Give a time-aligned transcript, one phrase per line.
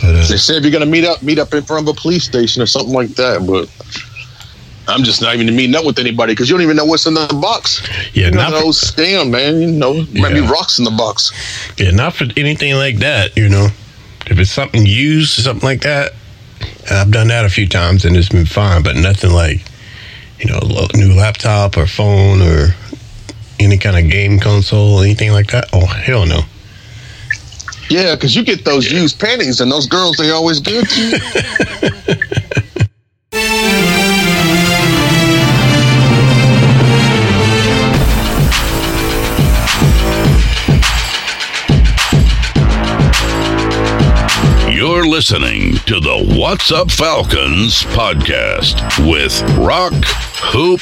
[0.00, 2.62] They say if you're gonna meet up, meet up in front of a police station
[2.62, 3.46] or something like that.
[3.46, 3.68] But
[4.88, 7.14] I'm just not even meeting up with anybody because you don't even know what's in
[7.14, 7.86] the box.
[8.14, 9.60] Yeah, you not know, for, scam, man.
[9.60, 10.22] You know, yeah.
[10.22, 11.32] might be rocks in the box.
[11.78, 13.36] Yeah, not for anything like that.
[13.36, 13.68] You know,
[14.26, 16.12] if it's something used or something like that,
[16.90, 18.82] I've done that a few times and it's been fine.
[18.82, 19.62] But nothing like,
[20.38, 22.74] you know, a new laptop or phone or
[23.60, 25.68] any kind of game console, anything like that.
[25.72, 26.40] Oh hell no.
[27.90, 31.18] Yeah, because you get those used panties, and those girls, they always good to you.
[44.72, 49.94] You're listening to the What's Up Falcons podcast with Rock,
[50.52, 50.80] Hoop,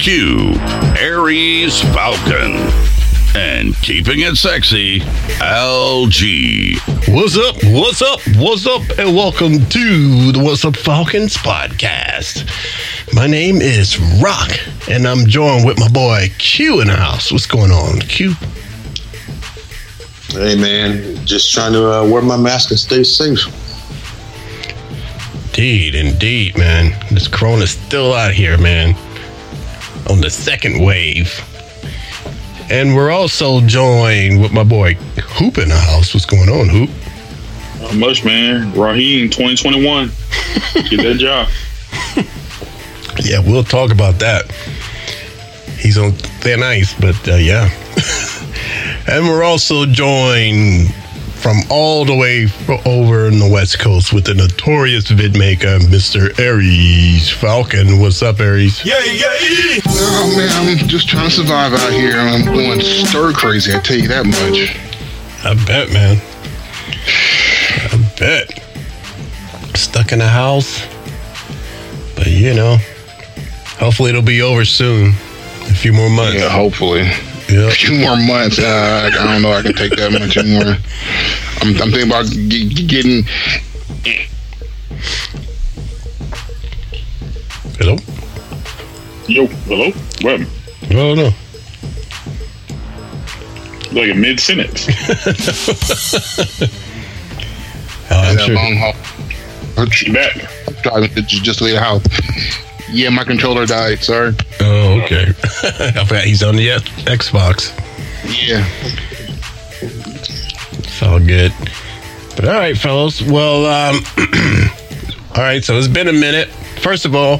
[0.00, 0.54] Q,
[0.98, 2.99] Aries Falcon
[3.34, 5.00] and keeping it sexy,
[5.38, 6.78] LG.
[7.14, 7.56] What's up?
[7.64, 8.20] What's up?
[8.36, 8.98] What's up?
[8.98, 12.48] And welcome to the What's Up Falcons podcast.
[13.14, 14.50] My name is Rock,
[14.88, 17.30] and I'm joined with my boy Q in the house.
[17.30, 18.32] What's going on, Q?
[20.30, 23.46] Hey man, just trying to uh, wear my mask and stay safe.
[25.48, 26.98] Indeed, indeed, man.
[27.10, 28.96] This corona's still out here, man.
[30.08, 31.44] On the second wave.
[32.70, 36.14] And we're also joined with my boy Hoop in the house.
[36.14, 36.90] What's going on, Hoop?
[37.80, 38.72] Not much, man.
[38.72, 40.10] Raheem 2021.
[40.88, 41.48] Get that job.
[43.24, 44.52] yeah, we'll talk about that.
[45.80, 47.68] He's on thin ice, but uh, yeah.
[49.08, 50.94] and we're also joined
[51.40, 52.46] from all the way
[52.84, 56.38] over in the West Coast with the notorious vid maker, Mr.
[56.38, 57.98] Aries Falcon.
[57.98, 58.84] What's up, Aries?
[58.84, 59.80] Yeah, yeah.
[59.88, 62.12] Oh man, I'm just trying to survive out here.
[62.18, 63.74] I'm going stir crazy.
[63.74, 64.76] I tell you that much.
[65.42, 66.20] I bet, man.
[67.90, 68.58] I bet.
[69.74, 70.86] Stuck in a house,
[72.16, 72.76] but you know,
[73.78, 75.14] hopefully it'll be over soon.
[75.62, 76.38] A few more months.
[76.38, 77.10] Yeah, hopefully.
[77.50, 77.68] Yep.
[77.68, 78.58] A few more months.
[78.58, 79.52] Uh, I don't know.
[79.52, 80.76] I can take that much anymore.
[81.62, 83.24] I'm, I'm thinking about g- getting.
[87.78, 87.96] Hello.
[89.26, 89.90] Yo, hello.
[90.22, 90.40] What?
[90.92, 91.30] Oh no.
[93.92, 94.86] Like a mid sentence.
[94.88, 94.94] oh,
[98.10, 98.54] I'm sure.
[98.54, 98.94] long haul.
[100.02, 100.36] You back?
[100.82, 102.02] Driving to just leave the house.
[102.92, 104.02] Yeah, my controller died.
[104.02, 104.34] Sorry.
[104.60, 105.26] Oh, okay.
[105.62, 107.70] I forgot he's on the Xbox.
[108.24, 108.66] Yeah.
[110.78, 111.52] It's all good.
[112.36, 113.22] But all right, fellas.
[113.22, 114.02] Well, um,
[115.36, 115.62] all right.
[115.62, 116.48] So it's been a minute.
[116.82, 117.38] First of all,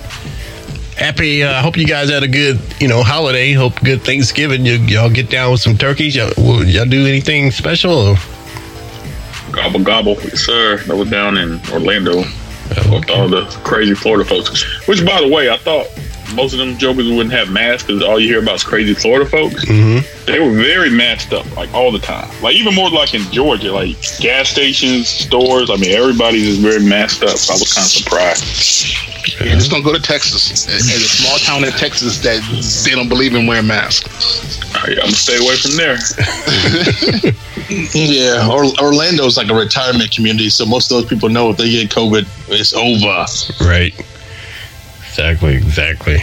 [0.97, 1.43] happy.
[1.43, 3.53] I uh, hope you guys had a good, you know, holiday.
[3.53, 4.65] Hope good Thanksgiving.
[4.65, 6.15] You, y'all get down with some turkeys.
[6.15, 6.31] Y'all,
[6.65, 7.93] y'all do anything special?
[7.93, 8.17] Or?
[9.51, 10.79] Gobble gobble, yes, sir.
[10.85, 12.23] That was down in Orlando.
[12.79, 13.15] Okay.
[13.15, 14.63] All the crazy Florida folks.
[14.87, 15.87] Which, by the way, I thought
[16.35, 19.29] most of them jokers wouldn't have masks because all you hear about is crazy Florida
[19.29, 19.65] folks.
[19.65, 20.27] Mm-hmm.
[20.27, 22.31] They were very masked up, like all the time.
[22.43, 25.71] Like even more like in Georgia, like gas stations, stores.
[25.71, 27.31] I mean, everybody's just very masked up.
[27.31, 29.10] I was kind of surprised.
[29.41, 30.67] Yeah, just don't go to Texas.
[30.67, 32.41] In a small town in Texas that
[32.85, 34.59] they don't believe in wearing masks.
[34.75, 35.97] Right, I'm gonna stay away from there.
[37.95, 41.71] yeah, or, Orlando's like a retirement community, so most of those people know if they
[41.71, 43.27] get COVID, it's over.
[43.69, 43.95] Right.
[45.07, 45.57] Exactly.
[45.57, 46.19] Exactly.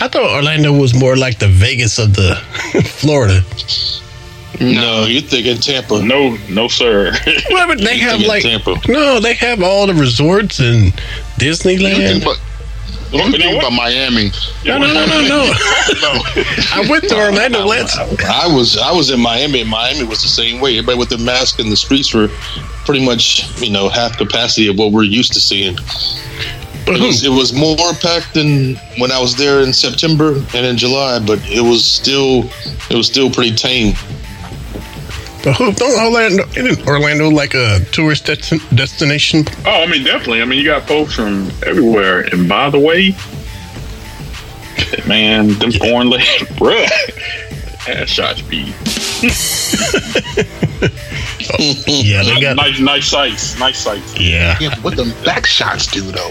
[0.00, 2.34] I thought Orlando was more like the Vegas of the
[2.84, 3.42] Florida.
[4.60, 6.02] No, you're thinking Tampa.
[6.02, 7.12] No, no, sir.
[7.50, 8.76] well, but they have like Tampa.
[8.88, 10.92] no, they have all the resorts and
[11.38, 12.24] Disneyland.
[13.10, 14.30] I'm thinking about Miami.
[14.66, 15.42] No, no, no, no, no.
[16.74, 17.96] I went to Orlando once.
[17.96, 20.72] I was I was in Miami, and Miami was the same way.
[20.76, 22.28] Everybody with the mask in the streets were
[22.84, 25.76] pretty much, you know, half capacity of what we're used to seeing.
[26.86, 30.76] It was, it was more packed than when I was there in September and in
[30.78, 32.44] July, but it was still
[32.90, 33.94] it was still pretty tame.
[35.44, 39.44] But who don't Orlando isn't Orlando like a tourist de- destination?
[39.64, 40.42] Oh, I mean definitely.
[40.42, 42.20] I mean you got folks from everywhere.
[42.32, 43.14] And by the way,
[45.06, 45.78] man, them yeah.
[45.78, 46.24] foreign legs,
[46.58, 48.74] bruh, ass shots be.
[51.58, 54.18] Yeah, they got nice, nice sights, nice sights.
[54.18, 54.56] Yeah.
[54.60, 56.30] yeah what the back shots do though?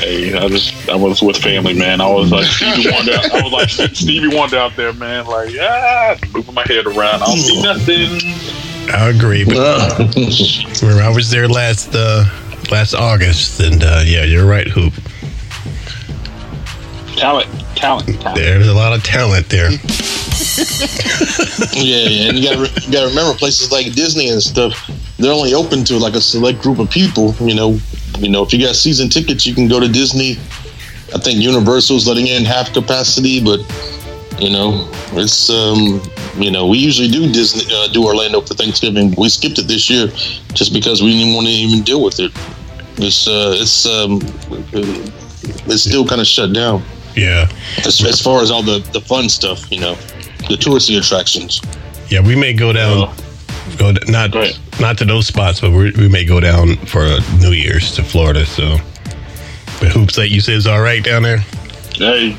[0.00, 2.00] hey, I just I was with family, man.
[2.00, 3.12] I was like Stevie Wonder.
[3.12, 5.26] I was like Stevie Wonder out there, man.
[5.26, 7.22] Like ah, moving my head around.
[7.22, 8.20] I don't see nothing.
[8.90, 9.44] I agree.
[9.44, 9.98] But
[10.82, 12.24] remember, I was there last uh,
[12.70, 14.94] last August, and uh, yeah, you're right, Hoop.
[17.16, 17.48] Talent,
[17.80, 18.36] talent, talent.
[18.36, 19.70] There's a lot of talent there.
[21.72, 24.90] yeah, yeah, and you gotta re- you gotta remember places like Disney and stuff.
[25.18, 27.34] They're only open to like a select group of people.
[27.40, 27.78] You know,
[28.18, 30.32] you know, if you got season tickets, you can go to Disney.
[31.14, 33.60] I think Universal's letting in half capacity, but
[34.38, 36.00] you know, it's um,
[36.36, 39.14] you know, we usually do Disney, uh, do Orlando for Thanksgiving.
[39.16, 40.08] We skipped it this year
[40.54, 42.32] just because we didn't want to even deal with it.
[42.96, 44.20] It's uh, it's um,
[45.66, 46.82] it's still kind of shut down.
[47.16, 47.48] Yeah.
[47.78, 49.94] As, as far as all the the fun stuff, you know,
[50.48, 51.60] the touristy attractions.
[52.08, 53.08] Yeah, we may go down.
[53.08, 53.14] Oh.
[53.78, 54.48] Go not Go
[54.80, 57.06] not to those spots, but we we may go down for
[57.38, 58.44] New Year's to Florida.
[58.44, 58.78] So,
[59.80, 61.38] but hoops that you said is all right down there.
[61.94, 62.32] Hey,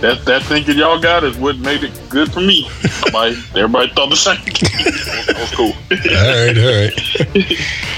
[0.00, 2.68] that that thinking y'all got is what made it good for me.
[2.84, 4.36] Everybody, everybody thought the same.
[4.44, 5.72] that was cool.
[5.90, 7.58] All right, all right.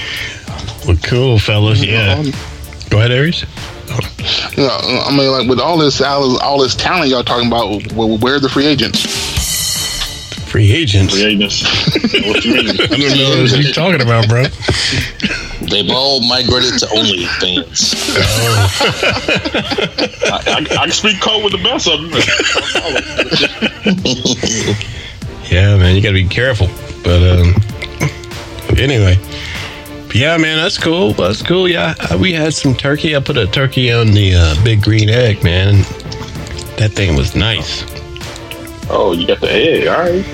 [0.87, 1.83] Well, cool, fellas.
[1.83, 2.13] Yeah.
[2.13, 2.31] Um,
[2.91, 3.43] go ahead, Aries.
[4.57, 4.69] Yeah,
[5.05, 8.35] I mean, like with all this all, all this talent y'all talking about, wh- where
[8.35, 9.01] are the free agents?
[10.49, 11.13] Free agents.
[11.13, 11.63] Free agents.
[12.27, 12.69] what you mean?
[12.69, 14.43] I don't know what you're talking about, bro.
[15.69, 17.95] They've all migrated to OnlyFans.
[20.31, 22.11] I, I, I can speak code with the best of them.
[25.51, 26.67] Yeah, man, you got to be careful.
[27.03, 27.53] But um,
[28.77, 29.15] anyway,
[30.15, 31.11] yeah, man, that's cool.
[31.11, 31.67] That's cool.
[31.67, 33.17] Yeah, uh, we had some turkey.
[33.17, 35.81] I put a turkey on the uh, big green egg, man.
[36.77, 37.83] That thing was nice.
[38.89, 39.87] Oh, you got the egg.
[39.87, 40.25] All right.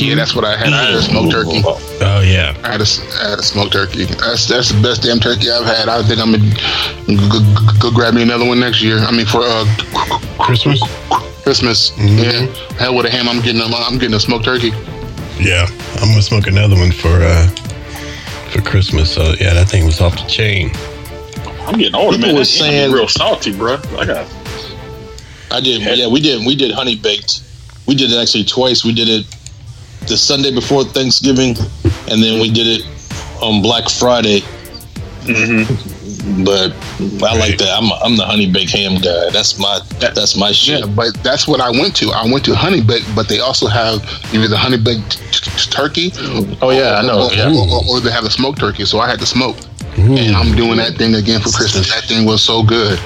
[0.00, 0.72] Yeah, that's what I had.
[0.72, 1.62] I had a smoked turkey.
[1.64, 2.86] Oh yeah, I had a,
[3.20, 4.04] I had a smoked turkey.
[4.04, 5.88] That's that's the best damn turkey I've had.
[5.88, 8.98] I think I'm gonna go, go, go grab me another one next year.
[8.98, 9.66] I mean for uh,
[10.38, 10.80] Christmas.
[11.42, 11.92] Christmas.
[11.98, 12.46] Yeah,
[12.78, 13.28] hell with a ham.
[13.28, 14.70] I'm getting a, I'm getting a smoked turkey.
[15.40, 15.66] Yeah,
[15.96, 17.50] I'm gonna smoke another one for uh
[18.58, 19.12] for Christmas.
[19.12, 20.70] So yeah, that thing was off the chain.
[21.66, 22.38] I'm getting older, People man.
[22.38, 23.74] was saying- real salty, bro.
[23.96, 24.26] I got.
[25.50, 25.80] I did.
[25.82, 26.44] Yeah, we did.
[26.46, 27.42] We did honey baked.
[27.86, 28.84] We did it actually twice.
[28.84, 29.26] We did it
[30.06, 31.56] the Sunday before Thanksgiving,
[32.10, 32.86] and then we did it
[33.40, 34.40] on Black Friday.
[35.24, 35.97] Mm-hmm.
[36.44, 36.72] But
[37.22, 37.70] I like that.
[37.76, 39.30] I'm I'm the honey baked ham guy.
[39.30, 40.80] That's my that's my shit.
[40.80, 42.10] Yeah, but that's what I went to.
[42.10, 44.02] I went to Honey Baked, but they also have
[44.32, 46.12] either the Honey Baked t- t- turkey.
[46.60, 47.48] Oh, yeah, I know, Or, yeah.
[47.50, 48.84] or- or they have the smoked turkey.
[48.84, 49.56] So I had the smoke.
[50.00, 51.92] And I'm doing that thing again for Christmas.
[51.92, 52.98] That thing was so good.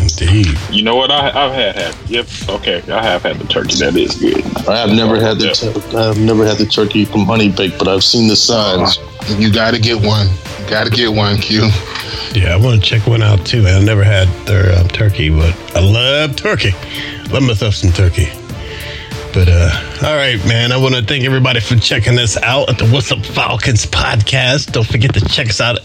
[0.00, 0.56] Indeed.
[0.70, 1.10] You know what?
[1.10, 1.96] I, I've had had.
[2.10, 2.26] Yep.
[2.48, 2.82] Okay.
[2.90, 3.74] I have had the turkey.
[3.76, 4.44] That is good.
[4.68, 5.52] I have never had the Yeah.
[5.52, 8.98] tur- I've never had the turkey from honey baked, but I've seen the signs.
[9.38, 10.28] You got to get one.
[10.68, 11.68] Got to get one, Q.
[12.32, 13.66] Yeah, I want to check one out too.
[13.66, 16.72] I never had their uh, turkey, but I love turkey.
[17.30, 18.28] Love myself some turkey.
[19.32, 19.70] But uh,
[20.02, 20.72] all right, man.
[20.72, 24.72] I want to thank everybody for checking us out at the What's Up Falcons podcast.
[24.72, 25.78] Don't forget to check us out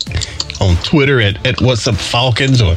[0.59, 2.75] on Twitter at, at What's Up Falcons or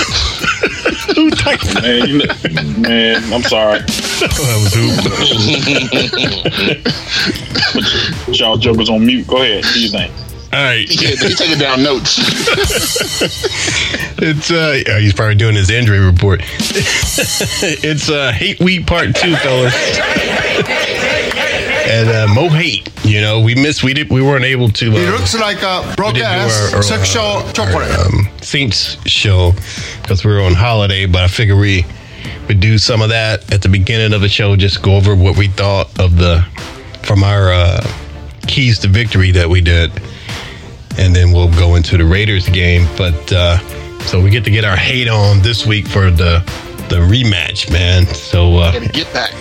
[1.14, 1.82] Who typed that?
[1.82, 2.26] Man, you know,
[2.78, 3.80] man, I'm sorry.
[4.20, 4.74] That was
[8.26, 8.32] who?
[8.32, 9.26] Y'all jokers on mute.
[9.26, 9.64] Go ahead.
[9.72, 10.10] Do your thing.
[10.52, 10.88] All right.
[10.88, 12.18] He, he taking down notes.
[14.24, 16.42] It's uh yeah, he's probably doing his injury report.
[16.44, 19.74] it's uh hate week part two, fellas.
[21.90, 25.06] And uh Mo hate, you know, we missed we did we weren't able to He
[25.06, 27.90] uh, looks like a we broke ass our- our, sexual uh, chocolate.
[27.98, 29.54] um, Saints show
[30.02, 31.84] because we were on holiday, but I figure we
[32.48, 35.36] would do some of that at the beginning of the show, just go over what
[35.36, 36.42] we thought of the
[37.02, 37.82] from our uh
[38.46, 39.90] keys to victory that we did.
[40.98, 42.86] And then we'll go into the Raiders game.
[42.96, 43.58] But uh
[44.00, 46.40] so we get to get our hate on this week for the
[46.88, 48.06] the rematch, man.
[48.06, 49.32] So uh get back.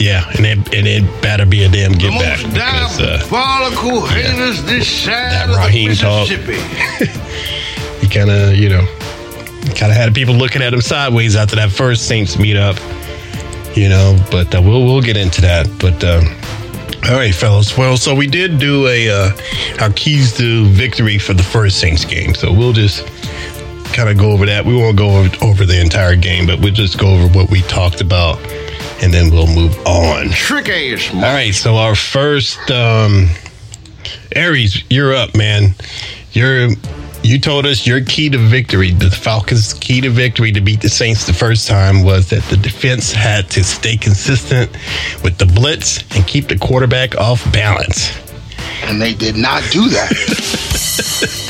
[0.00, 4.62] yeah, and it and it better be a damn get back because uh diabolical haters
[4.64, 6.28] this side That Raheem talk.
[8.00, 8.97] he kind of, you know,
[9.76, 12.76] kind of had people looking at him sideways after that first Saints meetup,
[13.76, 14.16] you know.
[14.30, 15.66] But uh, we'll we'll get into that.
[15.78, 16.24] But um,
[17.10, 17.76] all right, fellas.
[17.76, 19.30] Well, so we did do a uh,
[19.80, 22.34] our keys to victory for the first Saints game.
[22.34, 23.06] So we'll just
[23.92, 24.64] kind of go over that.
[24.64, 27.62] We won't go over, over the entire game, but we'll just go over what we
[27.62, 28.38] talked about,
[29.02, 30.28] and then we'll move on.
[30.30, 31.12] Trick ass.
[31.14, 33.28] All right, so our first um
[34.34, 35.74] Aries, you're up, man.
[36.32, 36.68] You're
[37.28, 40.88] you told us your key to victory, the Falcons' key to victory to beat the
[40.88, 44.70] Saints the first time was that the defense had to stay consistent
[45.22, 48.16] with the blitz and keep the quarterback off balance.
[48.82, 50.14] And they did not do that.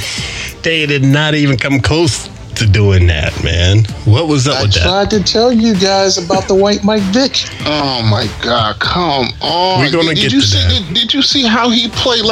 [0.62, 3.84] They did not even come close to doing that, man.
[4.04, 4.82] What was up I with that?
[4.82, 7.32] I tried to tell you guys about the white Mike Vick.
[7.64, 8.78] oh my God!
[8.80, 9.80] Come on.
[9.80, 10.58] We're gonna did, get did you to see?
[10.58, 10.86] that.
[10.88, 12.24] Did, did you see how he played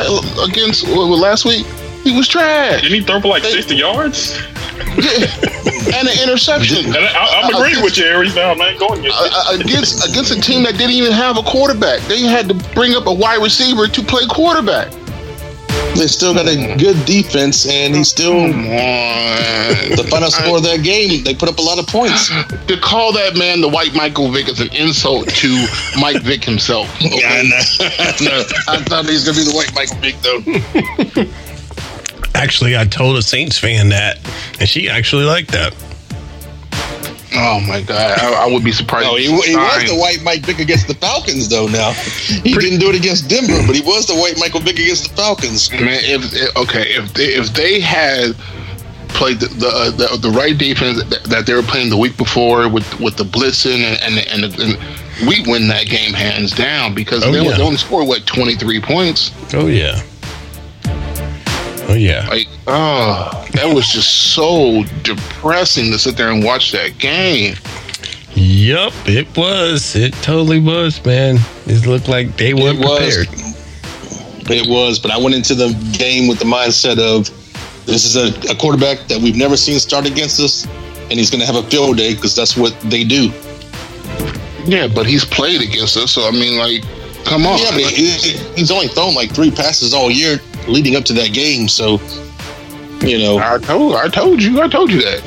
[0.42, 1.66] against what, what, last week?
[2.06, 2.82] He was trash.
[2.82, 4.38] Didn't he throw for like 60 yards?
[4.78, 6.86] And an interception.
[6.86, 8.36] And I, I'm agreeing with you, Aries.
[8.36, 12.00] Now, man, going against against against a team that didn't even have a quarterback.
[12.02, 14.92] They had to bring up a wide receiver to play quarterback.
[15.96, 19.96] They still got a good defense, and he still Come on.
[19.96, 21.24] the final score of that game.
[21.24, 22.28] They put up a lot of points.
[22.28, 25.66] to call that man the white Michael Vick is an insult to
[25.98, 26.86] Mike Vick himself.
[27.00, 27.60] Yeah, I know.
[27.80, 28.44] I know.
[28.68, 31.32] I thought he was gonna be the white Mike Vick though.
[32.36, 34.18] Actually, I told a Saints fan that,
[34.60, 35.74] and she actually liked that.
[37.38, 39.06] Oh my god, I, I would be surprised.
[39.06, 41.66] No, he, he was the white Mike Vick against the Falcons though.
[41.66, 45.10] Now he didn't do it against Denver, but he was the white Michael Vick against
[45.10, 45.70] the Falcons.
[45.72, 48.34] Man, if if- okay, if they, if they had
[49.08, 52.16] played the the, uh, the the right defense that, that they were playing the week
[52.16, 56.94] before with with the blitzing and and, and, and we win that game hands down
[56.94, 57.56] because Oh, they, only- yeah.
[57.58, 59.32] they only scored what twenty three points.
[59.52, 60.00] Oh yeah.
[61.88, 62.26] Oh yeah.
[62.28, 67.54] Like, oh, that was just so depressing to sit there and watch that game.
[68.34, 69.94] Yup, it was.
[69.96, 71.38] It totally was, man.
[71.66, 73.26] It looked like they weren't It was.
[73.26, 73.46] prepared.
[74.50, 77.26] It was, but I went into the game with the mindset of
[77.86, 80.66] this is a, a quarterback that we've never seen start against us,
[81.08, 83.30] and he's going to have a field day because that's what they do.
[84.64, 86.82] Yeah, but he's played against us, so I mean, like,
[87.26, 87.58] come on.
[87.58, 88.10] Yeah, but he,
[88.56, 91.68] he's only thrown like three passes all year leading up to that game.
[91.68, 92.00] So,
[93.00, 95.22] you know, I told, I told you, I told you that.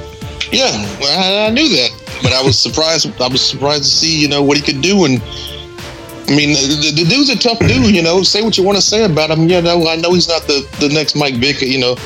[0.52, 3.10] yeah, well, I, I knew that, but I was surprised.
[3.22, 5.06] I was surprised to see, you know, what he could do.
[5.06, 7.94] And I mean, the, the dude's a tough dude.
[7.94, 9.48] You know, say what you want to say about him.
[9.50, 11.62] You know, I know he's not the the next Mike Vick.
[11.62, 11.98] You know,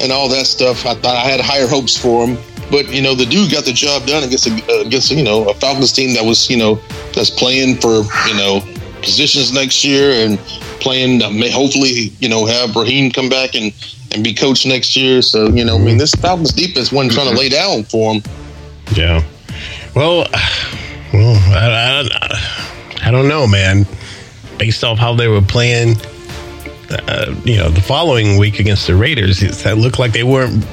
[0.00, 0.86] and all that stuff.
[0.86, 2.38] I thought I had higher hopes for him.
[2.70, 5.54] But you know, the dude got the job done against a, against you know a
[5.54, 6.76] Falcons team that was you know
[7.14, 8.62] that's playing for you know
[9.02, 10.38] positions next year and
[10.80, 11.20] playing.
[11.20, 13.72] Hopefully you know have Raheem come back and
[14.12, 15.22] and be coach next year.
[15.22, 18.22] So you know, I mean, this Falcons defense wasn't trying to lay down for him.
[18.94, 19.24] Yeah.
[19.94, 20.26] Well,
[21.12, 23.86] well, I, I, I don't know, man.
[24.58, 25.96] Based off how they were playing,
[26.90, 30.64] uh, you know, the following week against the Raiders, that looked like they weren't.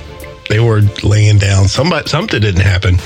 [0.50, 1.68] They were laying down.
[1.68, 2.98] Somebody, something didn't happen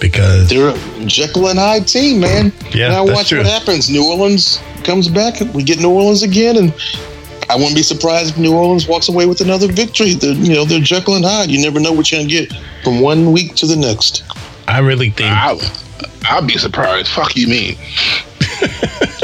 [0.00, 2.52] because They're a Jekyll and Hyde team, man.
[2.72, 3.38] Yeah, Now that's watch true.
[3.38, 3.90] what happens.
[3.90, 5.40] New Orleans comes back.
[5.54, 6.74] We get New Orleans again, and
[7.48, 10.14] I wouldn't be surprised if New Orleans walks away with another victory.
[10.14, 11.50] They're, you know, they're Jekyll and Hyde.
[11.50, 12.52] You never know what you're gonna get
[12.82, 14.22] from one week to the next.
[14.68, 15.58] I really think I,
[16.30, 17.08] I'd be surprised.
[17.08, 17.76] Fuck you, mean?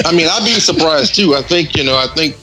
[0.04, 1.34] I mean, I'd be surprised too.
[1.34, 2.36] I think you know, I think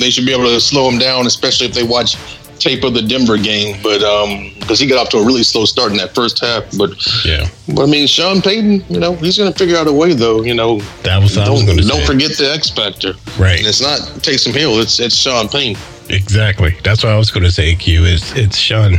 [0.00, 2.16] they should be able to slow them down, especially if they watch
[2.58, 3.80] tape of the Denver game.
[3.82, 6.64] But um, because he got off to a really slow start in that first half.
[6.76, 6.90] But
[7.24, 10.42] yeah, but I mean, Sean Payton, you know, he's gonna figure out a way though.
[10.42, 13.14] You know, that was what I was don't going to don't forget the X factor.
[13.38, 13.58] Right.
[13.58, 14.78] And it's not Taysom Hill.
[14.80, 15.80] It's it's Sean Payton.
[16.10, 16.76] Exactly.
[16.84, 17.74] That's what I was going to say.
[17.74, 18.98] Q is it's Sean.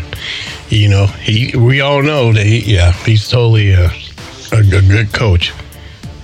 [0.69, 1.55] You know, he.
[1.57, 2.45] We all know that.
[2.45, 3.89] He, yeah, he's totally a,
[4.51, 5.51] a, a good coach,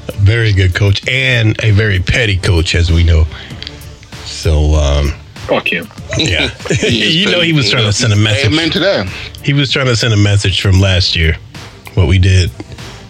[0.08, 3.26] a very good coach, and a very petty coach, as we know.
[4.26, 5.14] So, um,
[5.48, 5.88] Fuck him.
[6.18, 6.50] yeah,
[6.88, 8.52] you know, he was trying to send a message.
[8.52, 9.08] Amen to that.
[9.44, 11.38] He was trying to send a message from last year,
[11.94, 12.52] what we did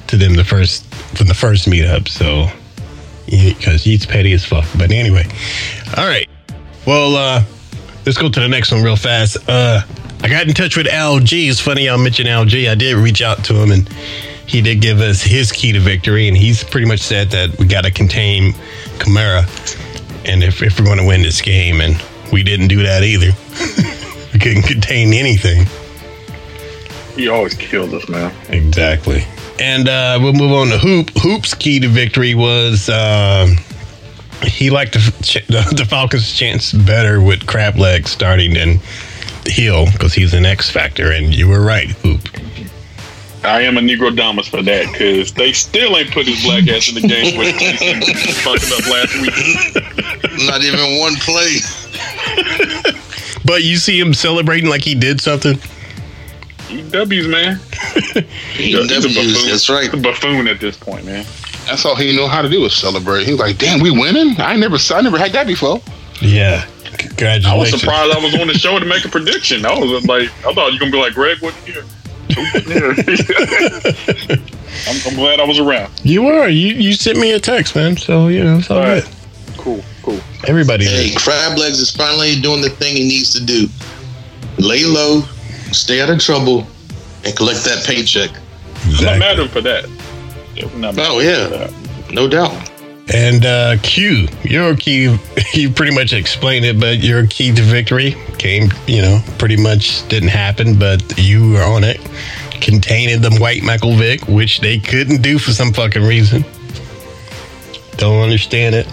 [0.07, 2.07] to them the first from the first meetup.
[2.07, 2.47] So,
[3.25, 4.65] because he's petty as fuck.
[4.77, 5.25] But anyway,
[5.97, 6.29] all right.
[6.85, 7.43] Well, uh,
[8.05, 9.37] let's go to the next one real fast.
[9.49, 9.81] Uh,
[10.21, 11.49] I got in touch with LG.
[11.49, 12.69] It's funny y'all mentioned LG.
[12.69, 13.87] I did reach out to him and
[14.47, 16.27] he did give us his key to victory.
[16.27, 18.53] And he's pretty much said that we got to contain
[18.99, 19.43] Kamara.
[20.25, 22.01] And if, if we're going to win this game, and
[22.35, 23.31] we didn't do that either,
[24.33, 25.65] we couldn't contain anything.
[27.15, 28.35] He always kills us, man.
[28.49, 29.23] Exactly.
[29.57, 31.11] And uh, we'll move on to Hoop.
[31.11, 33.55] Hoop's key to victory was um
[34.43, 38.81] he liked the, the Falcons' chance better with crab leg starting than
[39.45, 41.13] Hill because he's an X factor.
[41.13, 42.19] And you were right, Hoop.
[43.45, 46.89] I am a Negro Damas for that because they still ain't put his black ass
[46.89, 47.55] in the game with
[48.43, 50.47] fucking up last week.
[50.47, 51.59] Not even one play.
[53.45, 55.59] But you see him celebrating like he did something.
[56.67, 57.59] He W's, man.
[58.53, 59.47] He's a buffoon.
[59.47, 59.83] that's right.
[59.83, 61.23] He's a buffoon at this point, man.
[61.67, 63.25] That's all he knew how to do was celebrate.
[63.25, 64.33] He was like, "Damn, we winning!
[64.41, 65.79] I never, I never had that before."
[66.21, 66.65] Yeah.
[66.97, 67.45] congratulations.
[67.45, 69.63] I was surprised I was on the show to make a prediction.
[69.63, 71.83] I was like, I thought you were gonna be like Greg wasn't here.
[74.87, 75.91] I'm, I'm glad I was around.
[76.03, 76.47] You were.
[76.47, 77.95] You you sent me a text, man.
[77.97, 79.03] So you know it's all All right.
[79.03, 79.14] good.
[79.65, 80.19] Cool, cool.
[80.47, 80.85] Everybody.
[80.85, 83.67] Hey, Crab Legs is finally doing the thing he needs to do.
[84.59, 85.21] Lay low,
[85.71, 86.67] stay out of trouble,
[87.25, 88.29] and collect that paycheck.
[88.85, 89.89] I'm not mad at him for that.
[90.53, 91.73] Yeah, I'm not mad Oh yeah, that.
[92.11, 92.51] no doubt.
[93.11, 95.17] And uh, Q, your key,
[95.53, 100.07] you pretty much explained it, but your key to victory came, you know, pretty much
[100.09, 101.99] didn't happen, but you were on it,
[102.61, 106.45] containing the white Michael Vick, which they couldn't do for some fucking reason.
[107.97, 108.87] Don't understand it.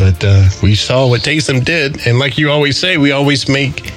[0.00, 2.06] But uh, we saw what Taysom did.
[2.06, 3.92] And like you always say, we always make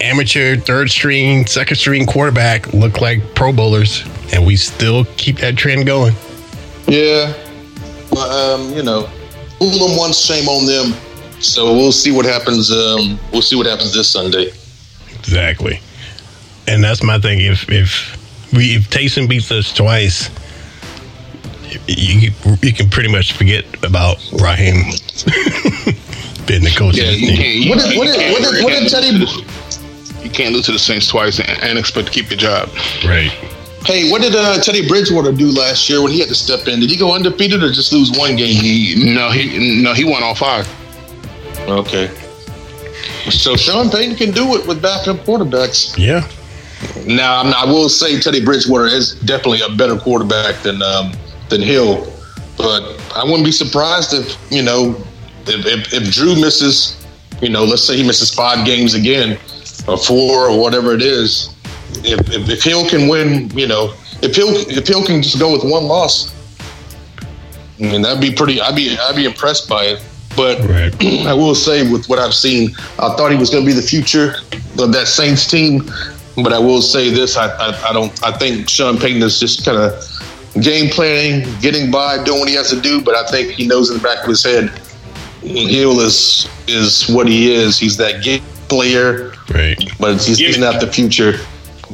[0.00, 4.04] amateur third string, second string quarterback look like Pro Bowlers.
[4.32, 6.14] And we still keep that trend going.
[6.86, 7.32] Yeah,
[8.10, 9.08] but um, you know,
[9.58, 10.94] fool them once, shame on them.
[11.40, 12.70] So we'll see what happens.
[12.70, 14.52] Um, we'll see what happens this Sunday.
[15.18, 15.80] Exactly.
[16.68, 17.40] And that's my thing.
[17.40, 20.30] If if we if Taysom beats us twice,
[21.86, 22.30] you
[22.62, 24.76] you can pretty much forget about Raheem
[26.46, 26.96] being the coach.
[26.96, 27.36] Yeah, of this you team.
[27.36, 27.54] can't.
[27.56, 30.54] You, What did- what did- what did- what did Teddy- lose to the- You can't
[30.54, 32.68] lose to the Saints twice and, and expect to keep your job.
[33.04, 33.30] Right.
[33.86, 36.80] Hey, what did uh, Teddy Bridgewater do last year when he had to step in?
[36.80, 38.56] Did he go undefeated or just lose one game?
[38.62, 40.66] He, no, he no, he won all five.
[41.68, 42.08] Okay.
[43.30, 45.96] So Sean Payton can do it with backup quarterbacks.
[45.98, 46.26] Yeah.
[47.06, 51.12] Now, I'm not, I will say Teddy Bridgewater is definitely a better quarterback than um,
[51.48, 52.10] than Hill,
[52.56, 52.82] but
[53.14, 54.96] I wouldn't be surprised if you know
[55.48, 57.04] if, if, if Drew misses,
[57.40, 59.38] you know, let's say he misses five games again,
[59.86, 61.54] or four, or whatever it is.
[61.98, 65.52] If, if, if Hill can win, you know, if Hill if Hill can just go
[65.52, 66.34] with one loss,
[67.78, 68.60] I mean that'd be pretty.
[68.60, 70.04] I'd be I'd be impressed by it.
[70.36, 70.92] But Right.
[71.26, 73.86] I will say, with what I've seen, I thought he was going to be the
[73.86, 74.34] future
[74.78, 75.88] of that Saints team.
[76.36, 78.24] But I will say this: I, I, I don't.
[78.24, 79.92] I think Sean Payton is just kind of
[80.60, 83.00] game planning, getting by, doing what he has to do.
[83.02, 84.70] But I think he knows in the back of his head,
[85.42, 87.78] Hill is is what he is.
[87.78, 89.76] He's that game player, Right.
[90.00, 91.34] but he's, he's not the future.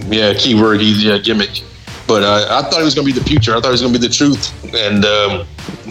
[0.08, 0.80] Yeah, keyword.
[0.80, 1.62] He's yeah gimmick.
[2.06, 3.52] But uh, I thought he was going to be the future.
[3.52, 4.52] I thought he was going to be the truth.
[4.74, 5.40] And um,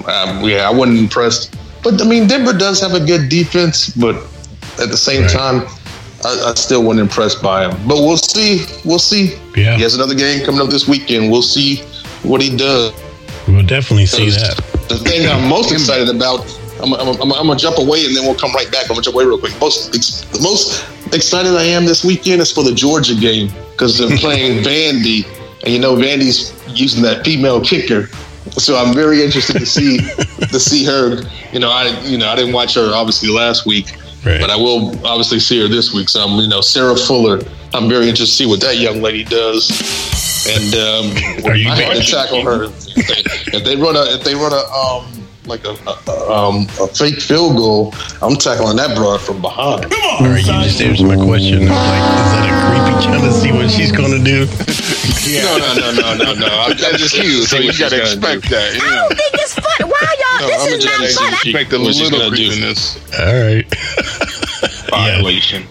[0.07, 1.55] um, yeah, I wasn't impressed.
[1.83, 4.15] But I mean, Denver does have a good defense, but
[4.81, 5.31] at the same Right.
[5.31, 5.61] time,
[6.25, 7.87] I, I still wasn't impressed by him.
[7.87, 8.65] But we'll see.
[8.83, 9.37] We'll see.
[9.55, 9.75] Yeah.
[9.77, 11.31] He has another game coming up this weekend.
[11.31, 11.83] We'll see
[12.23, 12.93] what he does.
[13.47, 14.57] We'll definitely see that.
[14.89, 16.41] The thing I'm most excited about,
[16.81, 18.83] I'm, I'm, I'm, I'm gonna jump away and then we'll come right back.
[18.83, 19.53] I'm gonna jump away real quick.
[19.59, 23.97] Most ex- the most excited I am this weekend is for the Georgia game because
[23.97, 25.25] they're playing Vandy,
[25.63, 28.07] and you know Vandy's using that female kicker.
[28.51, 29.97] So I'm very interested to see
[30.47, 31.21] to see her.
[31.51, 33.93] You know, I you know I didn't watch her obviously last week,
[34.25, 34.39] Right.
[34.41, 36.09] but I will obviously see her this week.
[36.09, 37.39] So I'm you know Sarah Fuller.
[37.73, 39.69] I'm very interested to see what that young lady does.
[40.49, 42.65] And um, Are you I had to tackle her.
[43.53, 45.05] If they, run a if they run a um
[45.45, 49.83] like a, a um a fake field goal, I'm tackling that broad from behind.
[49.89, 51.63] Come on, All right, you just answered my question.
[51.63, 54.47] I'm like, is that a creepy trying to see what she's going to do?
[55.29, 56.47] No, no, no, no, no, no.
[56.47, 58.49] I'm, I'm just You, so you what gotta expect do.
[58.49, 58.73] that.
[58.73, 59.87] You I don't think it's fun.
[59.87, 60.47] Why y'all?
[60.49, 61.39] No, I'm this is just not saying fun.
[61.43, 62.49] she- expect a little gonna do.
[62.49, 62.97] creepiness.
[63.19, 63.65] All right.
[64.89, 65.67] Violation.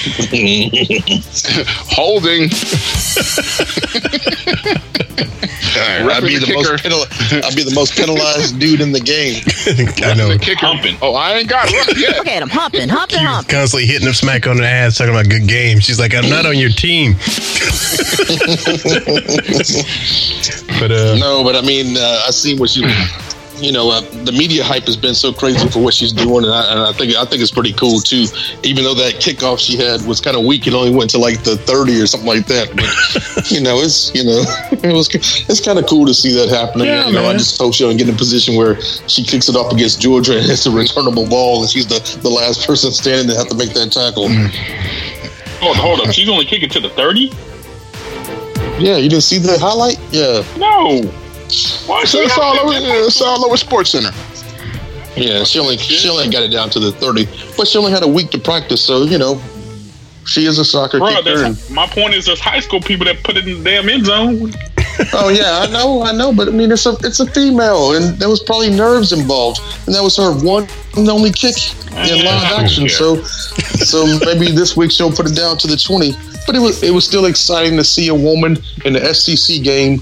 [1.90, 2.48] Holding.
[5.82, 7.04] I'd be the most penal-
[7.44, 9.42] I'd be the most penalized dude in the game.
[10.04, 10.28] I know.
[10.32, 10.64] The kicker.
[10.66, 10.96] Humping.
[11.02, 12.16] Oh, I ain't got it yet.
[12.16, 13.54] Look at him humping, humping, She was humping.
[13.56, 15.80] constantly hitting him smack on the ass, talking about good game.
[15.80, 17.14] She's like, I'm not on your team.
[20.80, 22.82] but uh, No, but I mean, uh, I see what she.
[23.60, 26.52] You know, uh, the media hype has been so crazy for what she's doing, and
[26.52, 28.26] I, and I think I think it's pretty cool too.
[28.62, 31.42] Even though that kickoff she had was kind of weak, it only went to like
[31.44, 32.68] the thirty or something like that.
[32.74, 34.42] But you know, it's you know,
[34.72, 36.86] it was it's kind of cool to see that happening.
[36.86, 39.48] Yeah, you know, I just hope she don't get in a position where she kicks
[39.48, 42.90] it off against Georgia and it's a returnable ball, and she's the the last person
[42.92, 44.28] standing to have to make that tackle.
[45.60, 46.14] Hold, hold up.
[46.14, 47.30] She's only kicking to the 30?
[48.82, 50.00] Yeah, you didn't see the highlight?
[50.10, 51.02] Yeah, No.
[51.86, 52.72] Why So it's all over.
[52.74, 54.10] It's all over Sports Center.
[55.16, 58.02] Yeah, she only she only got it down to the thirty, but she only had
[58.02, 58.80] a week to practice.
[58.82, 59.40] So you know,
[60.24, 61.44] she is a soccer Bro, kicker.
[61.44, 64.06] and- my point is there's high school people that put it in the damn end
[64.06, 64.52] zone.
[65.12, 68.18] oh yeah, I know, I know, but I mean, it's a it's a female, and
[68.18, 71.56] there was probably nerves involved, and that was her one and only kick
[71.90, 72.84] in live action.
[72.86, 72.96] care.
[72.96, 76.12] So, so maybe this week she'll put it down to the twenty.
[76.46, 80.00] But it was it was still exciting to see a woman in the SEC game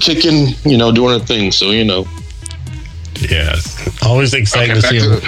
[0.00, 1.52] kicking, you know, doing her thing.
[1.52, 2.06] So you know,
[3.28, 4.02] Yes.
[4.02, 5.20] Always excited Okay, to back see him.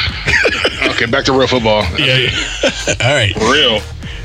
[0.89, 1.83] to, okay, back to real football.
[1.99, 2.17] Yeah.
[2.17, 2.95] yeah.
[3.01, 3.35] All right.
[3.35, 3.73] For real.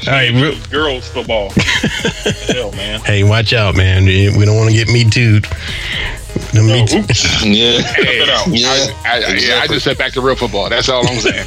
[0.08, 0.32] All right.
[0.32, 1.50] real- Girls football.
[2.48, 3.02] Hell, man.
[3.02, 4.06] Hey, watch out, man.
[4.06, 5.42] We we don't want to get me too.
[6.54, 7.00] The me too.
[7.50, 7.82] Yeah.
[7.82, 8.26] Hey.
[8.48, 8.70] Yeah.
[8.70, 10.70] I, I, I- yeah, I just said back to real football.
[10.70, 11.46] That's all I'm saying.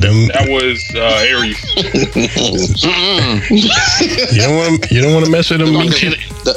[0.00, 1.58] Them- That was uh, Aries.
[4.34, 4.94] you don't want to.
[4.94, 6.12] You don't want to mess with them me too.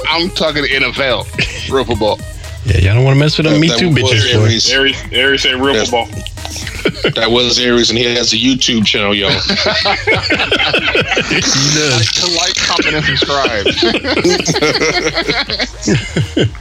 [0.07, 1.25] I'm talking NFL,
[1.71, 2.19] real football.
[2.65, 4.33] Yeah, y'all don't want to mess with them me That too, bitches.
[4.33, 4.41] boy.
[4.41, 4.69] Aries.
[4.71, 5.89] Aries, Aries said real Yes.
[5.89, 6.07] football.
[7.15, 9.29] That was Aries, and he has a YouTube channel, y'all.
[11.29, 11.41] He
[11.75, 12.07] does.
[12.13, 13.65] To like, comment, and subscribe.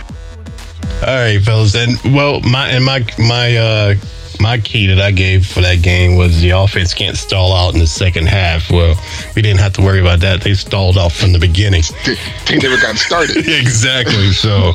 [1.07, 1.75] All right, fellas.
[1.75, 3.95] And well, my and my my uh
[4.41, 7.81] my key that I gave for that game was the offense can't stall out in
[7.81, 8.71] the second half.
[8.71, 8.95] Well,
[9.35, 10.41] we didn't have to worry about that.
[10.43, 11.83] They stalled out from the beginning.
[12.47, 13.37] they never got started.
[13.47, 14.33] exactly.
[14.33, 14.73] So,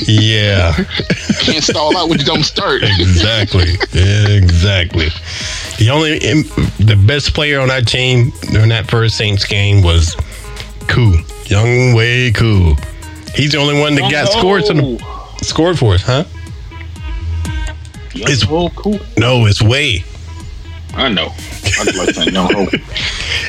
[0.06, 0.74] yeah,
[1.40, 2.82] Can't stall out when you don't start.
[2.82, 5.08] exactly, exactly.
[5.78, 6.18] The only
[6.84, 10.14] the best player on that team during that first Saints game was
[10.88, 11.12] Koo,
[11.44, 12.74] Younghoe Koo.
[13.34, 15.36] He's the only one that got scored to the, oh.
[15.42, 16.24] scored for us, huh?
[18.14, 18.98] It's oh, cool.
[19.16, 20.04] No, it's Way.
[20.94, 21.26] I know.
[21.26, 22.72] I just like young hope.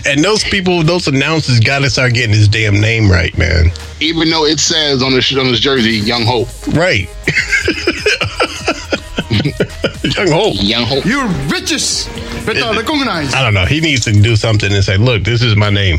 [0.08, 3.72] And those people, those announcers, got to start getting his damn name right, man.
[4.00, 6.48] Even though it says on his on his jersey, Young Hope.
[6.68, 7.10] Right.
[10.16, 10.56] Young Hope.
[10.60, 11.06] Young Hope.
[11.06, 12.08] You're riches.
[12.46, 13.34] Better recognize.
[13.34, 13.66] I don't know.
[13.66, 15.98] He needs to do something and say, "Look, this is my name."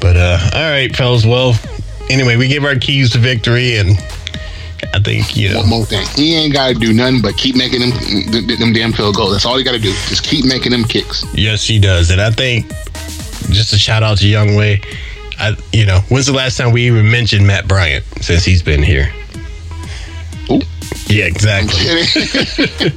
[0.00, 1.26] But uh, all right, fellas.
[1.26, 1.56] Well,
[2.10, 3.98] anyway, we give our keys to victory, and
[4.94, 5.60] I think you know.
[5.60, 6.06] One more thing.
[6.14, 7.90] He ain't got to do nothing but keep making them
[8.30, 9.32] them, them damn field goals.
[9.32, 9.90] That's all he got to do.
[10.08, 11.24] Just keep making them kicks.
[11.34, 12.68] Yes, he does, and I think
[13.50, 14.80] just a shout out to Young Way.
[15.38, 18.82] I, you know, when's the last time we even mentioned Matt Bryant since he's been
[18.82, 19.12] here?
[20.50, 20.60] Ooh.
[21.06, 21.78] Yeah, exactly.